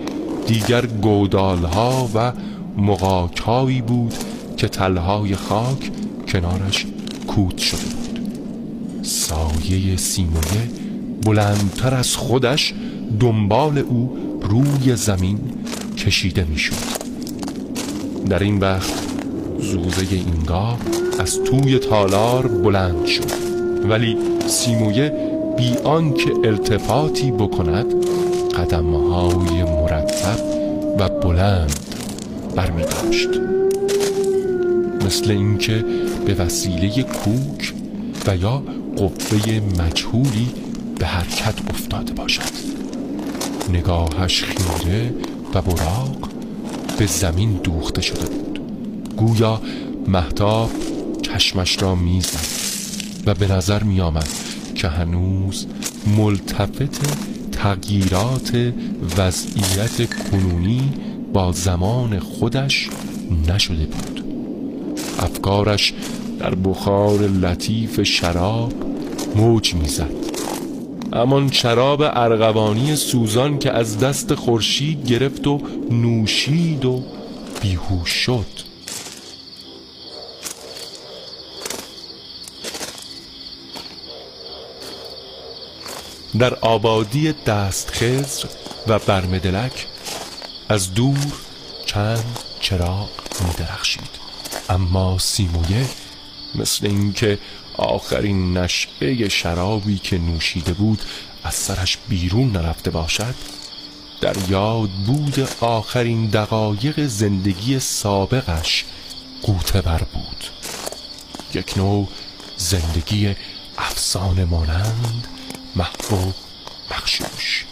[0.48, 2.34] دیگر گودالها و
[2.78, 4.14] مقاکهایی بود
[4.58, 5.92] که تلهای خاک
[6.28, 6.86] کنارش
[7.28, 8.20] کود شده بود.
[9.04, 10.70] سایه سیمونه
[11.26, 12.74] بلندتر از خودش
[13.20, 15.40] دنبال او روی زمین
[15.98, 17.06] کشیده می‌شد.
[18.30, 19.05] در این وقت
[19.72, 20.78] زوزه اینگاه
[21.20, 23.32] از توی تالار بلند شد.
[23.90, 25.14] ولی سیمویه
[25.58, 27.86] بی آنکه التفاتی بکند
[28.56, 30.40] قدمهای مرتب
[31.00, 31.80] و بلند
[32.56, 33.30] برمی داشت
[35.06, 35.86] مثل اینکه
[36.26, 37.74] به وسیله کوک
[38.28, 38.64] و یا
[38.98, 40.48] قوه مجهولی
[41.00, 42.76] به حرکت افتاده باشد.
[43.74, 45.14] نگاهش خیره
[45.54, 46.30] و براق
[47.00, 48.55] به زمین دوخته شده بود.
[49.18, 49.62] گویا
[50.08, 50.70] محتاب
[51.22, 52.66] چشمش را می‌زد
[53.26, 54.30] و به نظر می آمد
[54.76, 55.68] که هنوز
[56.18, 57.00] ملتفت
[57.52, 58.74] تغییرات
[59.18, 60.94] وضعیت کنونی
[61.34, 62.90] با زمان خودش
[63.48, 64.24] نشده بود.
[65.20, 65.94] افکارش
[66.40, 68.74] در بخار لطیف شراب
[69.36, 70.16] موج می‌زد.
[71.14, 75.62] همان شراب ارغوانی سوزان که از دست خورشید گرفت و
[75.92, 77.04] نوشید و
[77.62, 78.75] بیهوش شد.
[86.40, 88.48] در آبادی دست خزر
[88.88, 89.88] و برمدلک
[90.70, 91.18] از دور
[91.86, 93.10] چند چراغ
[93.42, 94.10] می درخشید
[94.70, 95.86] اما سیمویه
[96.56, 97.40] مثل اینکه
[97.78, 101.02] آخرین نشعه شرابی که نوشیده بود
[101.44, 103.36] از سرش بیرون نرفته باشد
[104.22, 108.86] در یاد بود آخرین دقایق زندگی سابقش
[109.42, 110.46] قوته بر بود.
[111.54, 112.08] یک نوع
[112.58, 113.36] زندگی
[113.78, 115.28] افسانه مانند
[115.76, 116.34] محبوب
[116.92, 117.66] مخشوش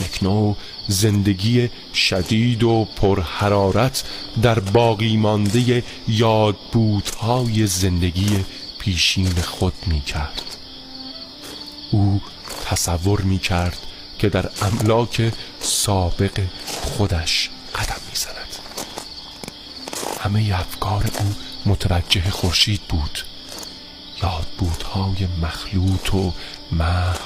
[0.00, 0.56] یک نوع
[0.88, 4.04] زندگی شدید و پرحرارت
[4.42, 8.44] در باقی مانده یادبودهای زندگی
[8.78, 10.56] پیشین خود می کرد
[11.90, 12.20] او
[12.64, 13.78] تصور می کرد
[14.18, 16.40] که در املاک سابق
[16.82, 18.40] خودش قدم می زند
[20.20, 21.34] همه افکار او
[21.66, 23.18] متوجه خورشید بود.
[24.22, 26.32] یادبودهای مخلوط و
[26.72, 27.18] محو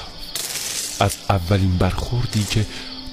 [0.99, 2.65] از اولین برخوردی که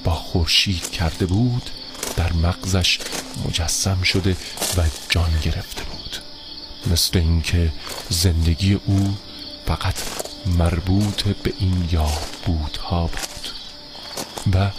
[0.04, 1.70] با خورشید کرده بود
[2.16, 2.98] در مغزش
[3.46, 4.36] مجسم شده
[4.76, 6.16] و جان گرفته بود.
[6.92, 7.72] مثل اینکه
[8.08, 9.16] زندگی او
[9.66, 9.94] فقط
[10.58, 13.48] مربوط به این یادبودها بود
[14.54, 14.70] و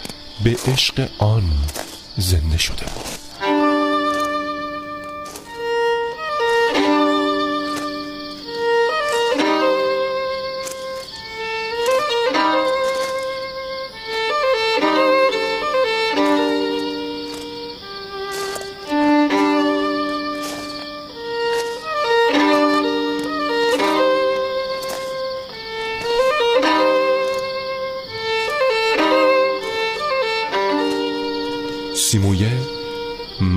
[0.44, 1.50] به عشق آن
[2.16, 3.23] زنده شده بود.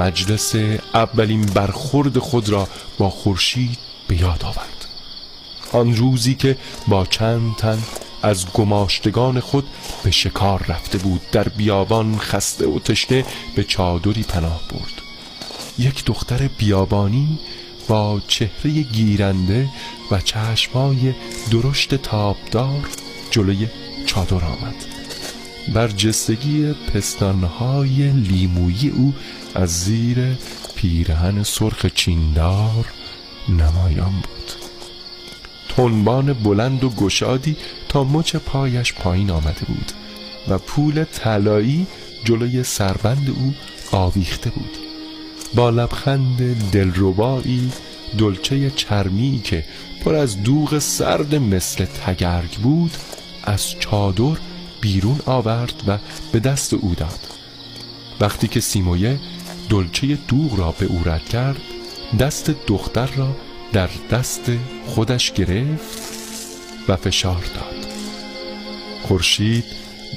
[0.07, 0.55] مجلس
[0.93, 3.77] اولین برخورد خود را با خورشید
[4.07, 4.85] به یاد آورد.
[5.71, 7.79] آن روزی که با چند تن
[8.21, 9.67] از گماشتگان خود
[10.03, 15.01] به شکار رفته بود در بیابان خسته و تشنه به چادری پناه برد.
[15.79, 17.39] یک دختر بیابانی
[17.87, 19.69] با چهره گیرنده
[20.11, 21.13] و چشمای
[21.51, 22.89] درشت تابدار
[23.31, 23.67] جلوی
[24.05, 24.75] چادر آمد.
[25.73, 29.13] برجستگی پستانهای لیمویی او
[29.57, 30.17] از زیر
[30.75, 32.85] پیرهن سرخ چیندار
[33.49, 34.51] نمایان بود.
[35.69, 37.57] تنبان بلند و گشادی
[37.89, 39.91] تا مچ پایش پایین آمده بود
[40.47, 41.87] و پول طلایی
[42.23, 43.53] جلوی سربند او
[43.91, 44.77] آویخته بود.
[45.55, 47.71] با لبخند دلربایی
[48.17, 49.63] دلچه چرمی که
[50.03, 52.91] پر از دوغ سرد مثل تگرگ بود
[53.43, 54.37] از چادر
[54.81, 55.97] بیرون آورد و
[56.31, 57.19] به دست او داد.
[58.19, 59.19] وقتی که سیمویه
[59.69, 61.61] دلچه دوغ را به او رد کرد
[62.19, 63.35] دست دختر را
[63.73, 64.51] در دست
[64.85, 65.97] خودش گرفت
[66.87, 67.87] و فشار داد.
[69.03, 69.65] خورشید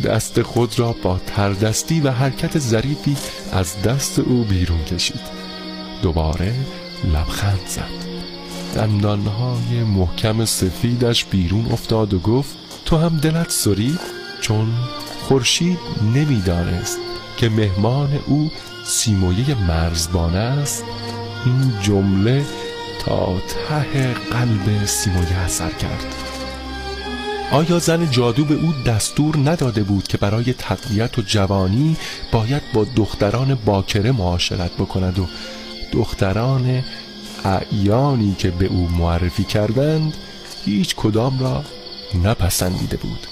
[0.04, 3.16] دست خود را با تردستی و حرکت ظریفی
[3.52, 5.20] از دست او بیرون کشید.
[6.02, 6.54] دوباره
[7.04, 8.10] لبخند زد.
[8.74, 14.00] دندانهای محکم سفیدش بیرون افتاد و گفت تو هم دلت سرید
[14.40, 14.68] چون
[15.22, 15.78] خورشید
[16.14, 16.98] نمی‌دانست
[17.36, 18.50] که مهمان او
[18.90, 20.84] سیمویه مرزبان است.
[21.44, 22.44] این جمله
[23.00, 26.14] تا ته قلب سیمویه اثر کرد.
[27.52, 31.96] آیا زن جادو به او دستور نداده بود که برای تقویت و جوانی
[32.32, 35.26] باید با دختران باکره معاشرت بکند و
[35.92, 36.84] دختران
[37.44, 40.14] اعیانی که به او معرفی کردند
[40.64, 41.64] هیچ کدام را
[42.24, 43.26] نپسندیده بود؟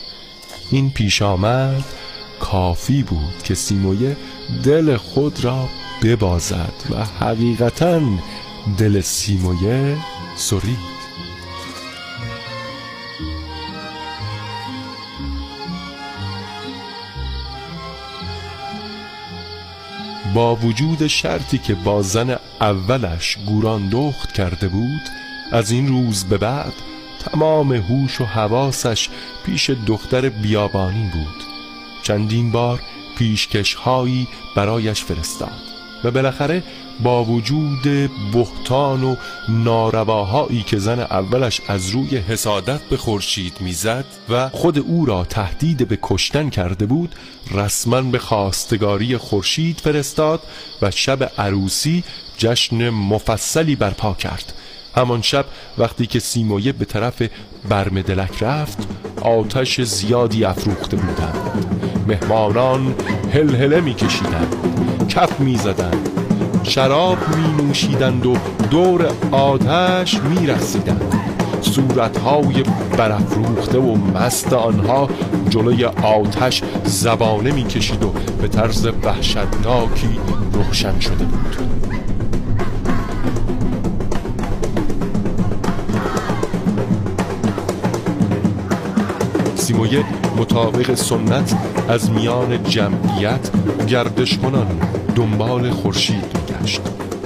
[0.70, 1.84] این پیش آمد
[2.41, 4.16] کافی بود که سیمویه
[4.64, 5.68] دل خود را
[6.03, 8.01] ببازد و حقیقتا
[8.78, 9.97] دل سیمویه
[10.36, 10.99] سرید.
[20.34, 25.03] با وجود شرطی که با زن اولش گوران دخت کرده بود
[25.53, 26.72] از این روز به بعد
[27.20, 29.09] تمام هوش و حواسش
[29.47, 31.47] پیش دختر بیابانی بود.
[32.09, 32.80] چندین بار
[33.18, 35.61] پیشکش هایی برایش فرستاد
[36.04, 36.62] و بالاخره
[37.02, 37.82] با وجود
[38.32, 39.16] بهتان و
[39.48, 45.88] نارواهایی که زن اولش از روی حسادت به خورشید می‌زد و خود او را تهدید
[45.88, 47.14] به کشتن کرده بود
[47.50, 50.42] رسما به خواستگاری خورشید فرستاد
[50.82, 52.04] و شب عروسی
[52.38, 54.52] جشن مفصلی برپا کرد.
[54.96, 55.44] همان شب
[55.78, 57.22] وقتی که سیمایه به طرف
[57.68, 58.78] برمدلک رفت
[59.22, 61.97] آتش زیادی افروخته بودند.
[62.09, 62.94] مهمانان
[63.32, 64.56] هلهله میکشیدند
[65.09, 66.09] کف می‌زدند
[66.62, 68.36] شراب می نوشیدند و
[68.70, 71.14] دور آتش می رخصیدند
[71.61, 72.62] صورتهای
[72.98, 75.09] برافروخته و مست آنها
[75.50, 80.18] جلوی آتش زبانه می کشید و به طرز وحشتناکی
[80.52, 81.56] روشن شده بود.
[89.56, 90.04] سیمویه
[90.39, 91.57] مطابق سنت
[91.89, 93.51] از میان جمعیت
[93.86, 94.80] گردش کنان
[95.16, 96.39] دنبال خورشید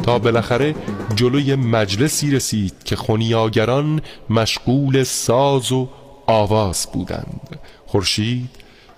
[0.02, 0.74] تا بالاخره
[1.16, 4.00] جلوی مجلسی رسید که خونیاگران
[4.30, 5.88] مشغول ساز و
[6.26, 7.58] آواز بودند.
[7.86, 8.50] خورشید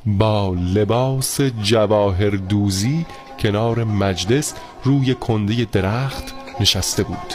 [0.07, 3.07] با لباس جواهر دوزی
[3.39, 4.55] کنار مجلس
[4.85, 6.25] روی کنده درخت
[6.61, 7.35] نشسته بود.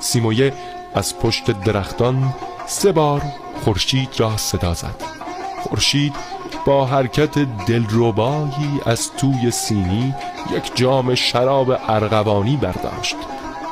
[0.00, 0.52] سیمویه
[0.94, 2.34] از پشت درختان
[2.66, 3.22] سه بار
[3.64, 5.09] خورشید را صدا زد.
[5.62, 6.14] خورشید
[6.66, 10.14] با حرکت دلربایی از توی سینی
[10.56, 13.16] یک جام شراب ارغوانی برداشت.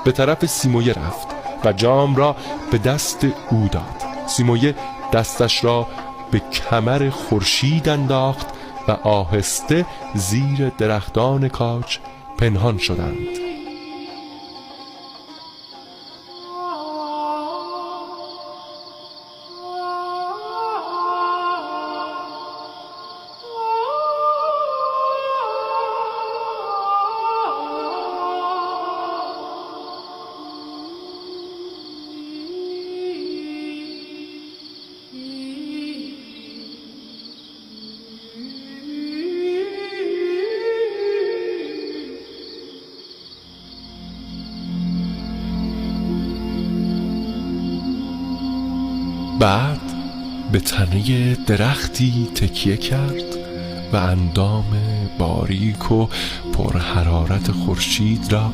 [0.04, 1.28] به طرف سیمویه رفت
[1.64, 2.36] و جام را
[2.70, 4.02] به دست او داد.
[4.26, 4.74] سیمویه
[5.12, 5.86] دستش را
[6.30, 8.46] به کمر خورشید انداخت
[8.88, 11.98] و آهسته زیر درختان کاج
[12.38, 13.47] پنهان شدند.
[50.68, 53.24] تنه درختی تکیه کرد
[53.92, 54.64] و اندام
[55.18, 56.06] باریک و
[56.52, 58.52] پرحرارت خورشید را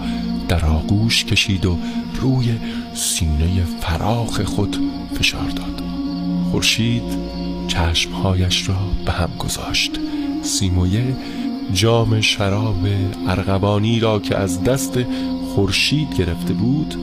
[0.48, 1.78] در آغوش کشید و
[2.20, 2.58] روی
[2.94, 4.76] سینه فراخ خود
[5.18, 5.82] فشار داد.
[6.50, 7.02] خورشید
[7.68, 9.90] چشمهایش را به هم گذاشت.
[10.42, 11.16] سیمویه
[11.72, 12.86] جام شراب
[13.28, 14.98] ارغوانی را که از دست
[15.54, 16.94] خورشید گرفته بود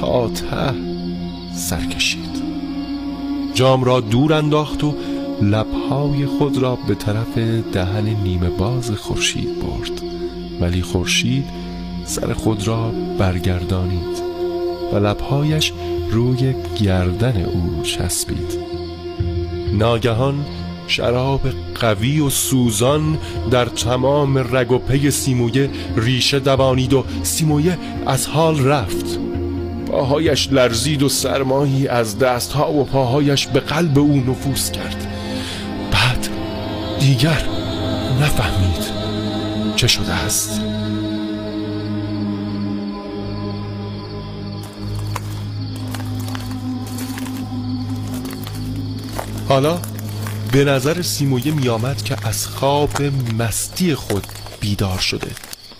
[0.00, 0.74] تا ته
[1.54, 2.33] سر کشید.
[3.54, 4.94] جام را دور انداخت و
[5.42, 7.38] لبهای خود را به طرف
[7.72, 10.02] دهن نیمه باز خورشید برد.
[10.60, 11.44] ولی خورشید
[12.04, 14.22] سر خود را برگردانید
[14.92, 15.72] و لبهایش
[16.10, 18.58] روی گردن او چسبید.
[19.72, 20.44] ناگهان
[20.86, 21.40] شراب
[21.74, 23.18] قوی و سوزان
[23.50, 29.18] در تمام رگ و پی سیمویه ریشه دوانید و سیمویه از حال رفت.
[29.94, 35.06] پاهایش لرزید و سرمایی از دستها و پاهایش به قلب او نفوذ کرد.
[35.92, 36.28] بعد
[37.00, 37.42] دیگر
[38.20, 38.84] نفهمید
[39.76, 40.60] چه شده است.
[49.48, 49.78] حالا
[50.52, 53.02] به نظر سیمویه می آمد که از خواب
[53.38, 54.26] مستی خود
[54.60, 55.30] بیدار شده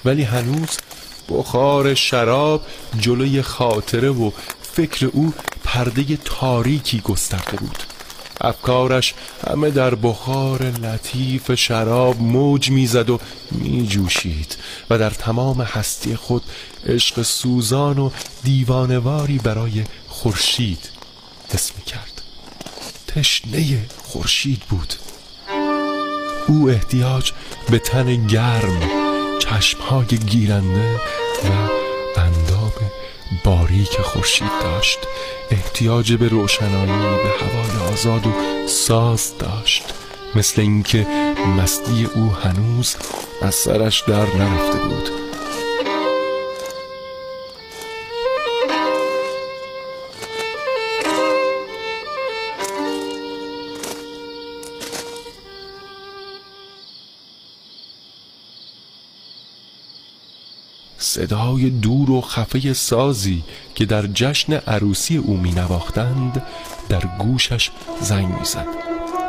[0.05, 0.69] ولی هنوز
[1.29, 2.63] بخار شراب
[2.99, 4.31] جلوی خاطره و
[4.63, 5.33] فکر او
[5.65, 7.79] پرده تاریکی گسترده بود.
[8.41, 9.15] افکارش
[9.51, 13.21] همه در بخار لطیف شراب موج می‌زد و
[13.51, 14.57] میجوشید
[14.91, 16.43] و در تمام هستی خود
[16.87, 18.11] عشق سوزان و
[18.43, 20.91] دیوانواری برای خورشید
[21.49, 22.23] حس می‌کرد.
[23.07, 24.95] تشنه خورشید بود.
[26.49, 27.33] او احتیاج
[27.71, 29.04] به تن گرم
[29.39, 30.95] چشمهای گیرنده
[31.45, 32.73] و اندام
[33.45, 34.99] باریک خورشید داشت.
[35.51, 38.33] احتیاج به روشنایی به هوای آزاد و
[38.69, 39.85] ساز داشت.
[40.35, 41.07] مثل اینکه
[41.59, 42.97] مستی او هنوز
[43.43, 45.24] از سرش در نرفته بود.
[61.25, 63.43] صدای دور و خفه سازی
[63.75, 66.43] که در جشن عروسی او می نواختند
[66.89, 67.71] در گوشش
[68.01, 68.67] زنگ می زد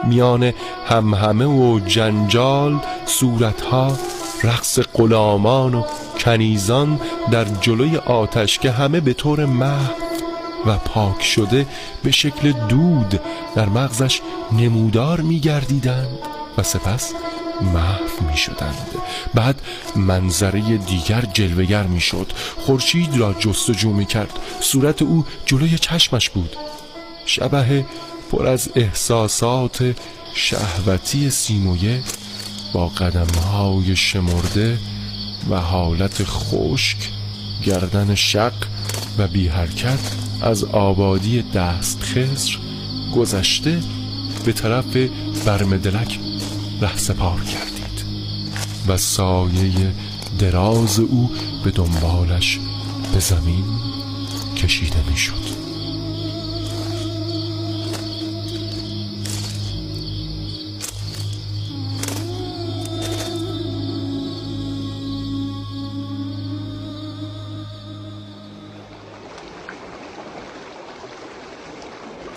[0.04, 0.54] میان
[0.88, 3.98] همهمه و جنجال صورتها
[4.44, 5.84] رقص غلامان و
[6.20, 7.00] کنیزان
[7.32, 9.94] در جلوی آتش که همه به طور محو
[10.66, 11.68] و پاک شده
[12.04, 13.20] به شکل دود
[13.56, 14.22] در مغزش
[14.52, 16.18] نمودار می گردیدند
[16.58, 17.14] و سپس
[17.62, 18.88] محو می شدند
[19.34, 19.62] بعد
[19.96, 26.56] منظره دیگر جلوگر می شد خورشید را جستجو می کرد صورت او جلوی چشمش بود.
[27.26, 27.86] شبه
[28.32, 29.96] پر از احساسات
[30.34, 32.02] شهوتی سیمویه
[32.74, 34.78] با قدمهای شمرده
[35.50, 36.98] و حالت خشک
[37.64, 38.54] گردن شق
[39.18, 40.00] و بی حرکت
[40.42, 42.58] از آبادی دست خسر
[43.16, 43.80] گذشته
[44.46, 44.98] به طرف
[45.46, 46.20] برمدلک
[46.82, 48.06] ره سپار کردید
[48.88, 49.94] و سایه
[50.40, 51.32] دراز او
[51.64, 52.60] به دنبالش
[53.14, 53.66] به زمین
[54.58, 55.66] کشیده می‌شد.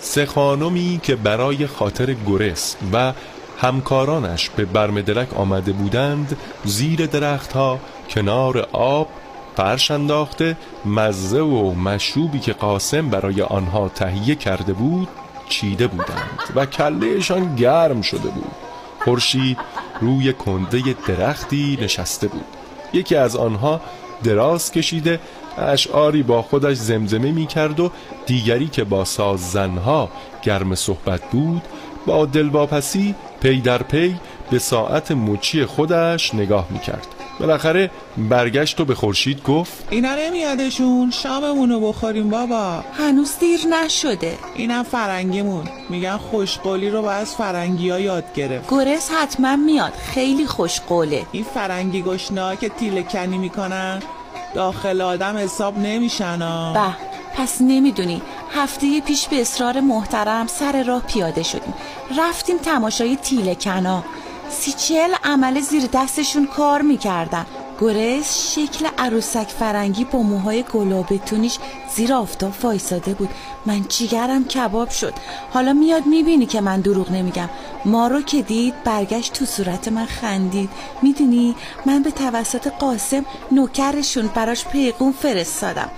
[0.01, 3.13] سه خانمی که برای خاطر گرس و
[3.61, 7.79] همکارانش به برمدرک آمده بودند زیر درختها
[8.09, 9.07] کنار آب
[9.57, 15.07] فرش انداخته مزه و مشروبی که قاسم برای آنها تهیه کرده بود
[15.49, 18.51] چیده بودند و کلهشان گرم شده بود.
[18.99, 19.57] خورشید
[20.01, 22.45] روی کنده درختی نشسته بود.
[22.93, 23.81] یکی از آنها
[24.23, 25.19] دراز کشیده
[25.57, 27.91] اشعاری با خودش زمزمه می کرد و
[28.25, 30.09] دیگری که با ساززنها
[30.41, 31.61] گرم صحبت بود
[32.09, 34.15] با دلواپسی پی در پی
[34.51, 37.07] به ساعت مچی خودش نگاه می‌کرد.
[37.39, 42.83] بالاخره برگشت و به خورشید گفت اینا نمیادشون شاممونو بخوریم بابا.
[42.93, 44.37] هنوز دیر نشده.
[44.55, 45.63] اینم فرنگیمون.
[45.89, 48.69] میگن خوشقولی رو باید از فرنگی ها یاد گرفت.
[48.69, 49.93] گورست حتما میاد.
[49.93, 51.25] خیلی خوشقوله.
[51.31, 53.99] این فرنگی گشنا که تیله کنی می‌کنن
[54.55, 56.39] داخل آدم حساب نمیشن
[56.73, 56.95] به
[57.37, 58.21] پس نمی‌دونی.
[58.53, 61.73] هفته پیش به اصرار محترم سر راه پیاده شدیم.
[62.17, 64.03] رفتیم تماشای تیله کنا.
[64.49, 67.45] سی چل عمل زیر دستشون کار می‌کردن.
[67.81, 71.57] گرس شکل عروسک فرنگی با موهای گلابتونیش
[71.95, 73.29] زیر آفتاب وایساده بود.
[73.65, 75.13] من جیگرم کباب شد.
[75.51, 77.49] حالا میاد می‌بینی که من دروغ نمیگم.
[77.85, 80.69] ما رو که دید برگشت تو صورت من خندید.
[81.01, 81.55] می‌دونی؟
[81.85, 85.89] من به توسط قاسم نوکرشون براش پیغون فرستادم.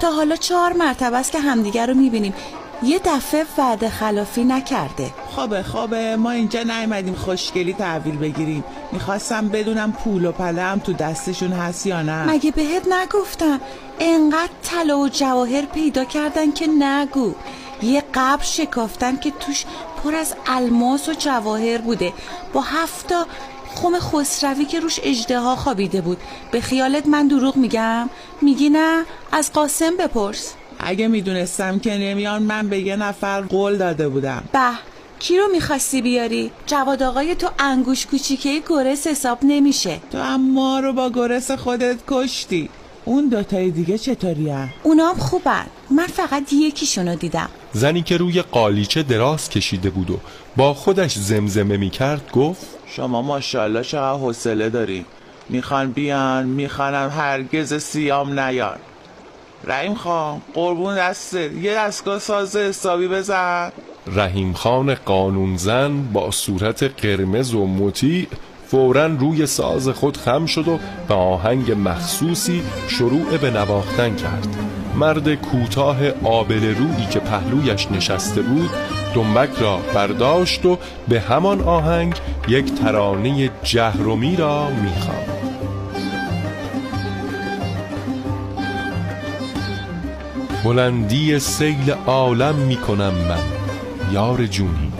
[0.00, 2.34] تا حالا چهار مرتبه است که همدیگر رو می‌بینیم.
[2.82, 5.10] یه دفعه وعده خلافی نکرده.
[5.34, 8.64] خوبه خوبه ما اینجا نیومدیم خوشگلی تحویل بگیریم.
[8.92, 12.24] می‌خواستم بدونم پول و پله هم تو دستشون هست یا نه.
[12.24, 13.60] مگه بهت نگفتم؟
[14.00, 17.34] انقدر طلا و جواهر پیدا کردن که نگو.
[17.82, 19.64] یه قبر شکافتن که توش
[20.04, 22.12] پر از الماس و جواهر بوده.
[22.52, 23.26] با هفتا
[23.74, 26.18] خم خسروی که روش اجده خوابیده بود.
[26.52, 28.10] به خیالت من دروغ میگم؟
[28.42, 30.54] میگی نه؟ از قاسم بپرس.
[30.84, 34.42] اگه می‌دونستم که نمیان من به یه نفر قول داده بودم.
[34.52, 34.70] به
[35.18, 40.00] کی رو می‌خواستی بیاری؟ جواد آقای تو انگوش کوچیکه گرس حساب نمیشه.
[40.12, 42.68] تو اما رو با گرس خودت کشتی.
[43.04, 45.66] اون دوتای دیگه چطوری هم؟ اونام خوبن.
[45.90, 47.48] من فقط یکیشونو دیدم.
[47.72, 50.18] زنی که روی قالیچه دراز کشیده بود و
[50.56, 55.04] با خودش زمزمه می‌کرد گفت شما ماشاءالله چقدر حوصله داری
[55.48, 58.78] می‌خوان بیان می‌خوانم هرگز سیام نیان
[59.64, 63.72] رحیم خان قربون دسته یه دستگاه ساز حسابی بزن.
[64.06, 68.26] رحیم خان قانون زن با صورت قرمز و مطیع
[68.66, 74.56] فورا روی ساز خود خم شد و به آهنگ مخصوصی شروع به نواختن کرد.
[74.96, 78.70] مرد کوتاه آبل رویی که پهلویش نشسته بود
[79.14, 82.14] دنبک را برداشت و به همان آهنگ
[82.48, 85.49] یک ترانه جهرومی را می‌خواند.
[90.64, 93.44] بلندی سیل عالم می‌کنم من
[94.12, 94.92] یار جونی.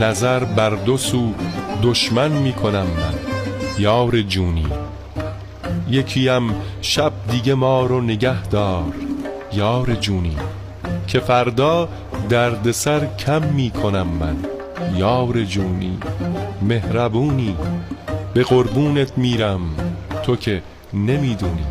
[0.00, 1.34] نظر بر دو سو
[1.82, 3.14] دشمن می‌کنم من
[3.78, 4.66] یار جونی.
[5.90, 8.92] یکیم شب دیگه ما رو نگه دار
[9.52, 10.36] یار جونی.
[11.06, 11.88] که فردا
[12.28, 14.36] دردسر کم می‌کنم من
[14.96, 15.98] یار جونی.
[16.62, 17.56] مهربونی
[18.34, 19.60] به قربونت میرم
[20.22, 20.62] تو که
[20.94, 21.64] نمی‌دونی.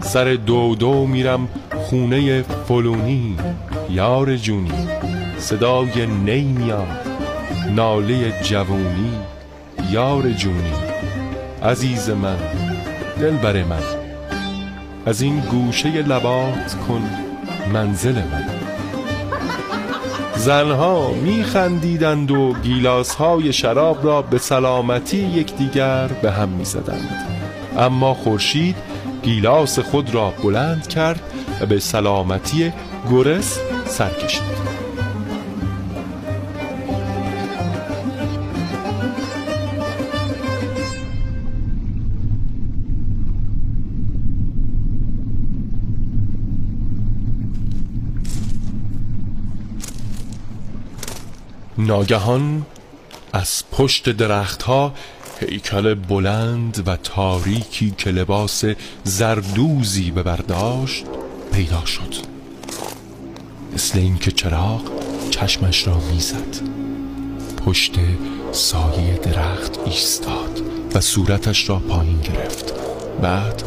[0.00, 1.48] سر دو دو میرم
[1.88, 3.36] خونه فلونی
[3.90, 4.88] یار جونی
[5.38, 7.06] صدای نی میاد
[7.74, 9.12] ناله جوونی
[9.90, 10.72] یار جونی.
[11.62, 12.36] عزیز من
[13.20, 13.82] دل بر من
[15.06, 17.10] از این گوشه لبات کن
[17.72, 18.44] منزل من.
[20.36, 27.26] زنها میخندیدند و گیلاس های شراب را به سلامتی یکدیگر به هم می‌زدند.
[27.78, 28.76] اما خورشید
[29.22, 31.27] گیلاس خود را بلند کرد
[31.60, 32.72] و به سلامتی
[33.10, 34.78] گرس سر کشید
[51.78, 52.66] ناگهان
[53.32, 54.94] از پشت درختها
[55.40, 58.64] هیکل بلند و تاریکی که لباس
[59.04, 61.04] زردوزی به برداشت
[61.58, 62.14] پیدا شد.
[63.74, 64.80] مثل اینکه چراغ
[65.30, 66.56] چشمش را می‌زد.
[67.66, 67.94] پشت
[68.52, 70.62] سایه درخت ایستاد
[70.94, 72.74] و صورتش را پایین گرفت.
[73.22, 73.62] بعد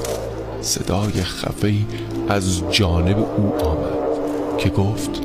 [0.61, 1.85] صدای خفهی
[2.29, 5.21] از جانب او آمد که گفت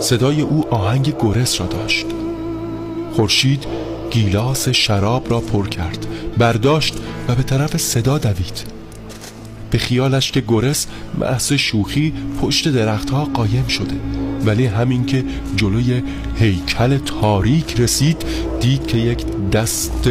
[0.00, 2.06] صدای او آهنگ گرس را داشت.
[3.12, 3.66] خورشید
[4.10, 6.06] گیلاس شراب را پر کرد
[6.38, 6.94] برداشت
[7.28, 8.64] و به طرف صدا دوید.
[9.70, 10.86] به خیالش که گرس
[11.18, 13.94] محض شوخی پشت درختها قایم شده
[14.44, 15.24] ولی همین که
[15.56, 16.02] جلوی
[16.36, 18.24] هیکل تاریک رسید
[18.60, 20.10] دید که یک دست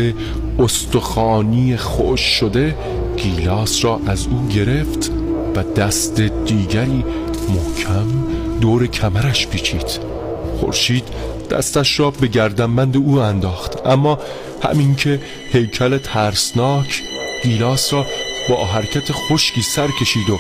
[0.59, 2.75] استخانی خوش شده
[3.17, 5.11] گیلاس را از او گرفت
[5.55, 7.03] و دست دیگری
[7.49, 8.07] محکم
[8.61, 10.08] دور کمرش پیچید.
[10.59, 11.03] خورشید
[11.51, 13.87] دستش را به گردنبند او انداخت.
[13.87, 14.19] اما
[14.63, 15.19] همین که
[15.51, 17.01] هیکل ترسناک
[17.43, 18.05] گیلاس را
[18.49, 20.37] با حرکت خشکی سر کشید و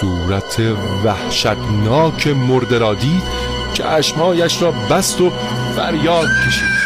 [0.00, 0.60] صورت
[1.04, 3.22] وحشتناک مرده را دید
[3.74, 5.30] چشمهایش را بست و
[5.76, 6.80] فریاد کشید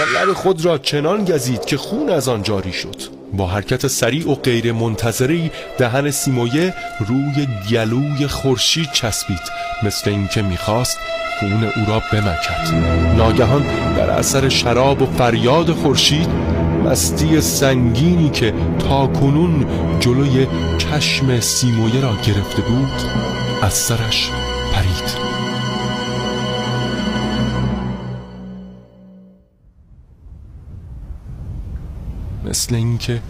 [0.00, 3.19] و لب خود را چنان گزید که خون از آن جاری شد.
[3.32, 6.74] با حرکت سریع و غیر منتظری دهن سیمویه
[7.08, 9.42] روی گلوی خورشید چسبید.
[9.82, 10.98] مثل اینکه می‌خواست
[11.40, 12.74] خون او را بمکد.
[13.16, 13.62] ناگهان
[13.96, 16.28] در اثر شراب و فریاد خورشید
[16.84, 19.66] مستی سنگینی که تا کنون
[20.00, 20.46] جلوی
[20.78, 23.02] چشم سیمویه را گرفته بود
[23.62, 24.30] از سرش
[24.74, 25.29] پرید.
[32.50, 33.22] مثل اینکه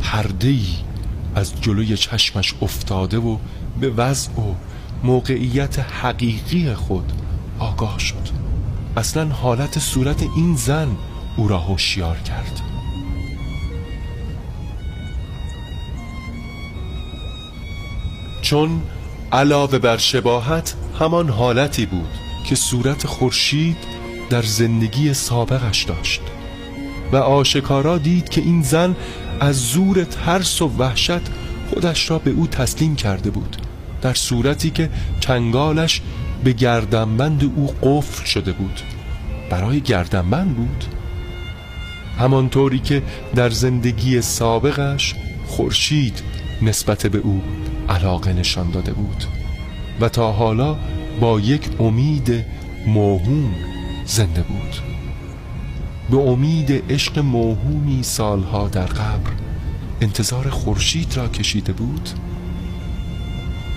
[0.00, 0.66] پرده ای
[1.34, 3.36] از جلوی چشمش افتاده و
[3.80, 4.54] به وضع و
[5.02, 7.12] موقعیت حقیقی خود
[7.58, 8.28] آگاه شد.
[8.96, 10.88] اصلا حالت صورت این زن
[11.36, 12.60] او را هوشیار کرد.
[18.42, 18.82] چون
[19.32, 22.08] علاوه بر شباهت همان حالتی بود
[22.44, 23.76] که صورت خورشید
[24.30, 26.20] در زندگی سابقش داشت.
[27.12, 28.96] و آشکارا دید که این زن
[29.40, 31.20] از زور ترس و وحشت
[31.70, 33.56] خودش را به او تسلیم کرده بود
[34.02, 34.90] در صورتی که
[35.20, 36.00] چنگالش
[36.44, 38.80] به گردنبند او قفل شده بود.
[39.50, 40.84] برای گردنبند بود؟
[42.18, 43.02] همانطوری که
[43.34, 45.14] در زندگی سابقش
[45.46, 46.22] خورشید
[46.62, 47.42] نسبت به او
[47.88, 49.24] علاقه نشان داده بود
[50.00, 50.76] و تا حالا
[51.20, 52.44] با یک امید
[52.86, 53.54] موهوم
[54.06, 54.85] زنده بود.
[56.10, 59.30] به امید عشق موهومی سالها در قبر
[60.00, 62.08] انتظار خورشید را کشیده بود.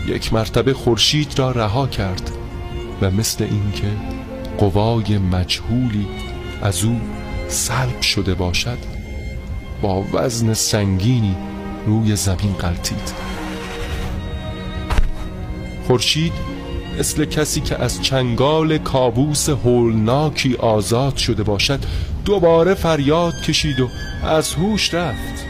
[0.07, 2.31] یک مرتبه خورشید را رها کرد
[3.01, 3.91] و مثل اینکه
[4.57, 6.07] قوای مجهولی
[6.61, 7.01] از او
[7.47, 8.77] سلب شده باشد
[9.81, 11.35] با وزن سنگینی
[11.85, 13.13] روی زمین قلتید
[15.87, 16.33] خورشید
[16.99, 21.79] مثل کسی که از چنگال کابوس هولناکی آزاد شده باشد
[22.25, 23.89] دوباره فریاد کشید و
[24.23, 25.48] از هوش رفت.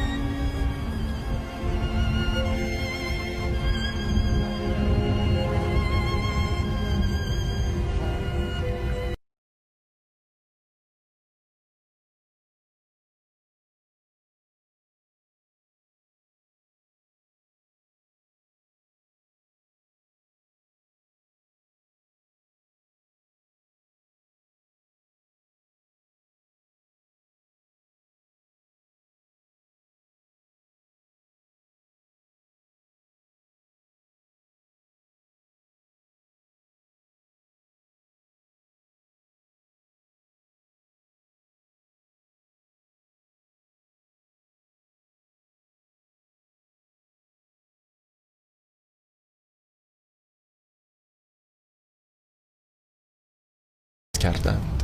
[54.20, 54.84] کردند.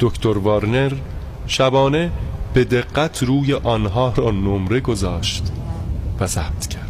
[0.00, 0.92] دکتر وارنر
[1.46, 2.10] شبانه
[2.54, 5.52] به دقت روی آنها را نمره گذاشت
[6.20, 6.89] و ضبط کرد.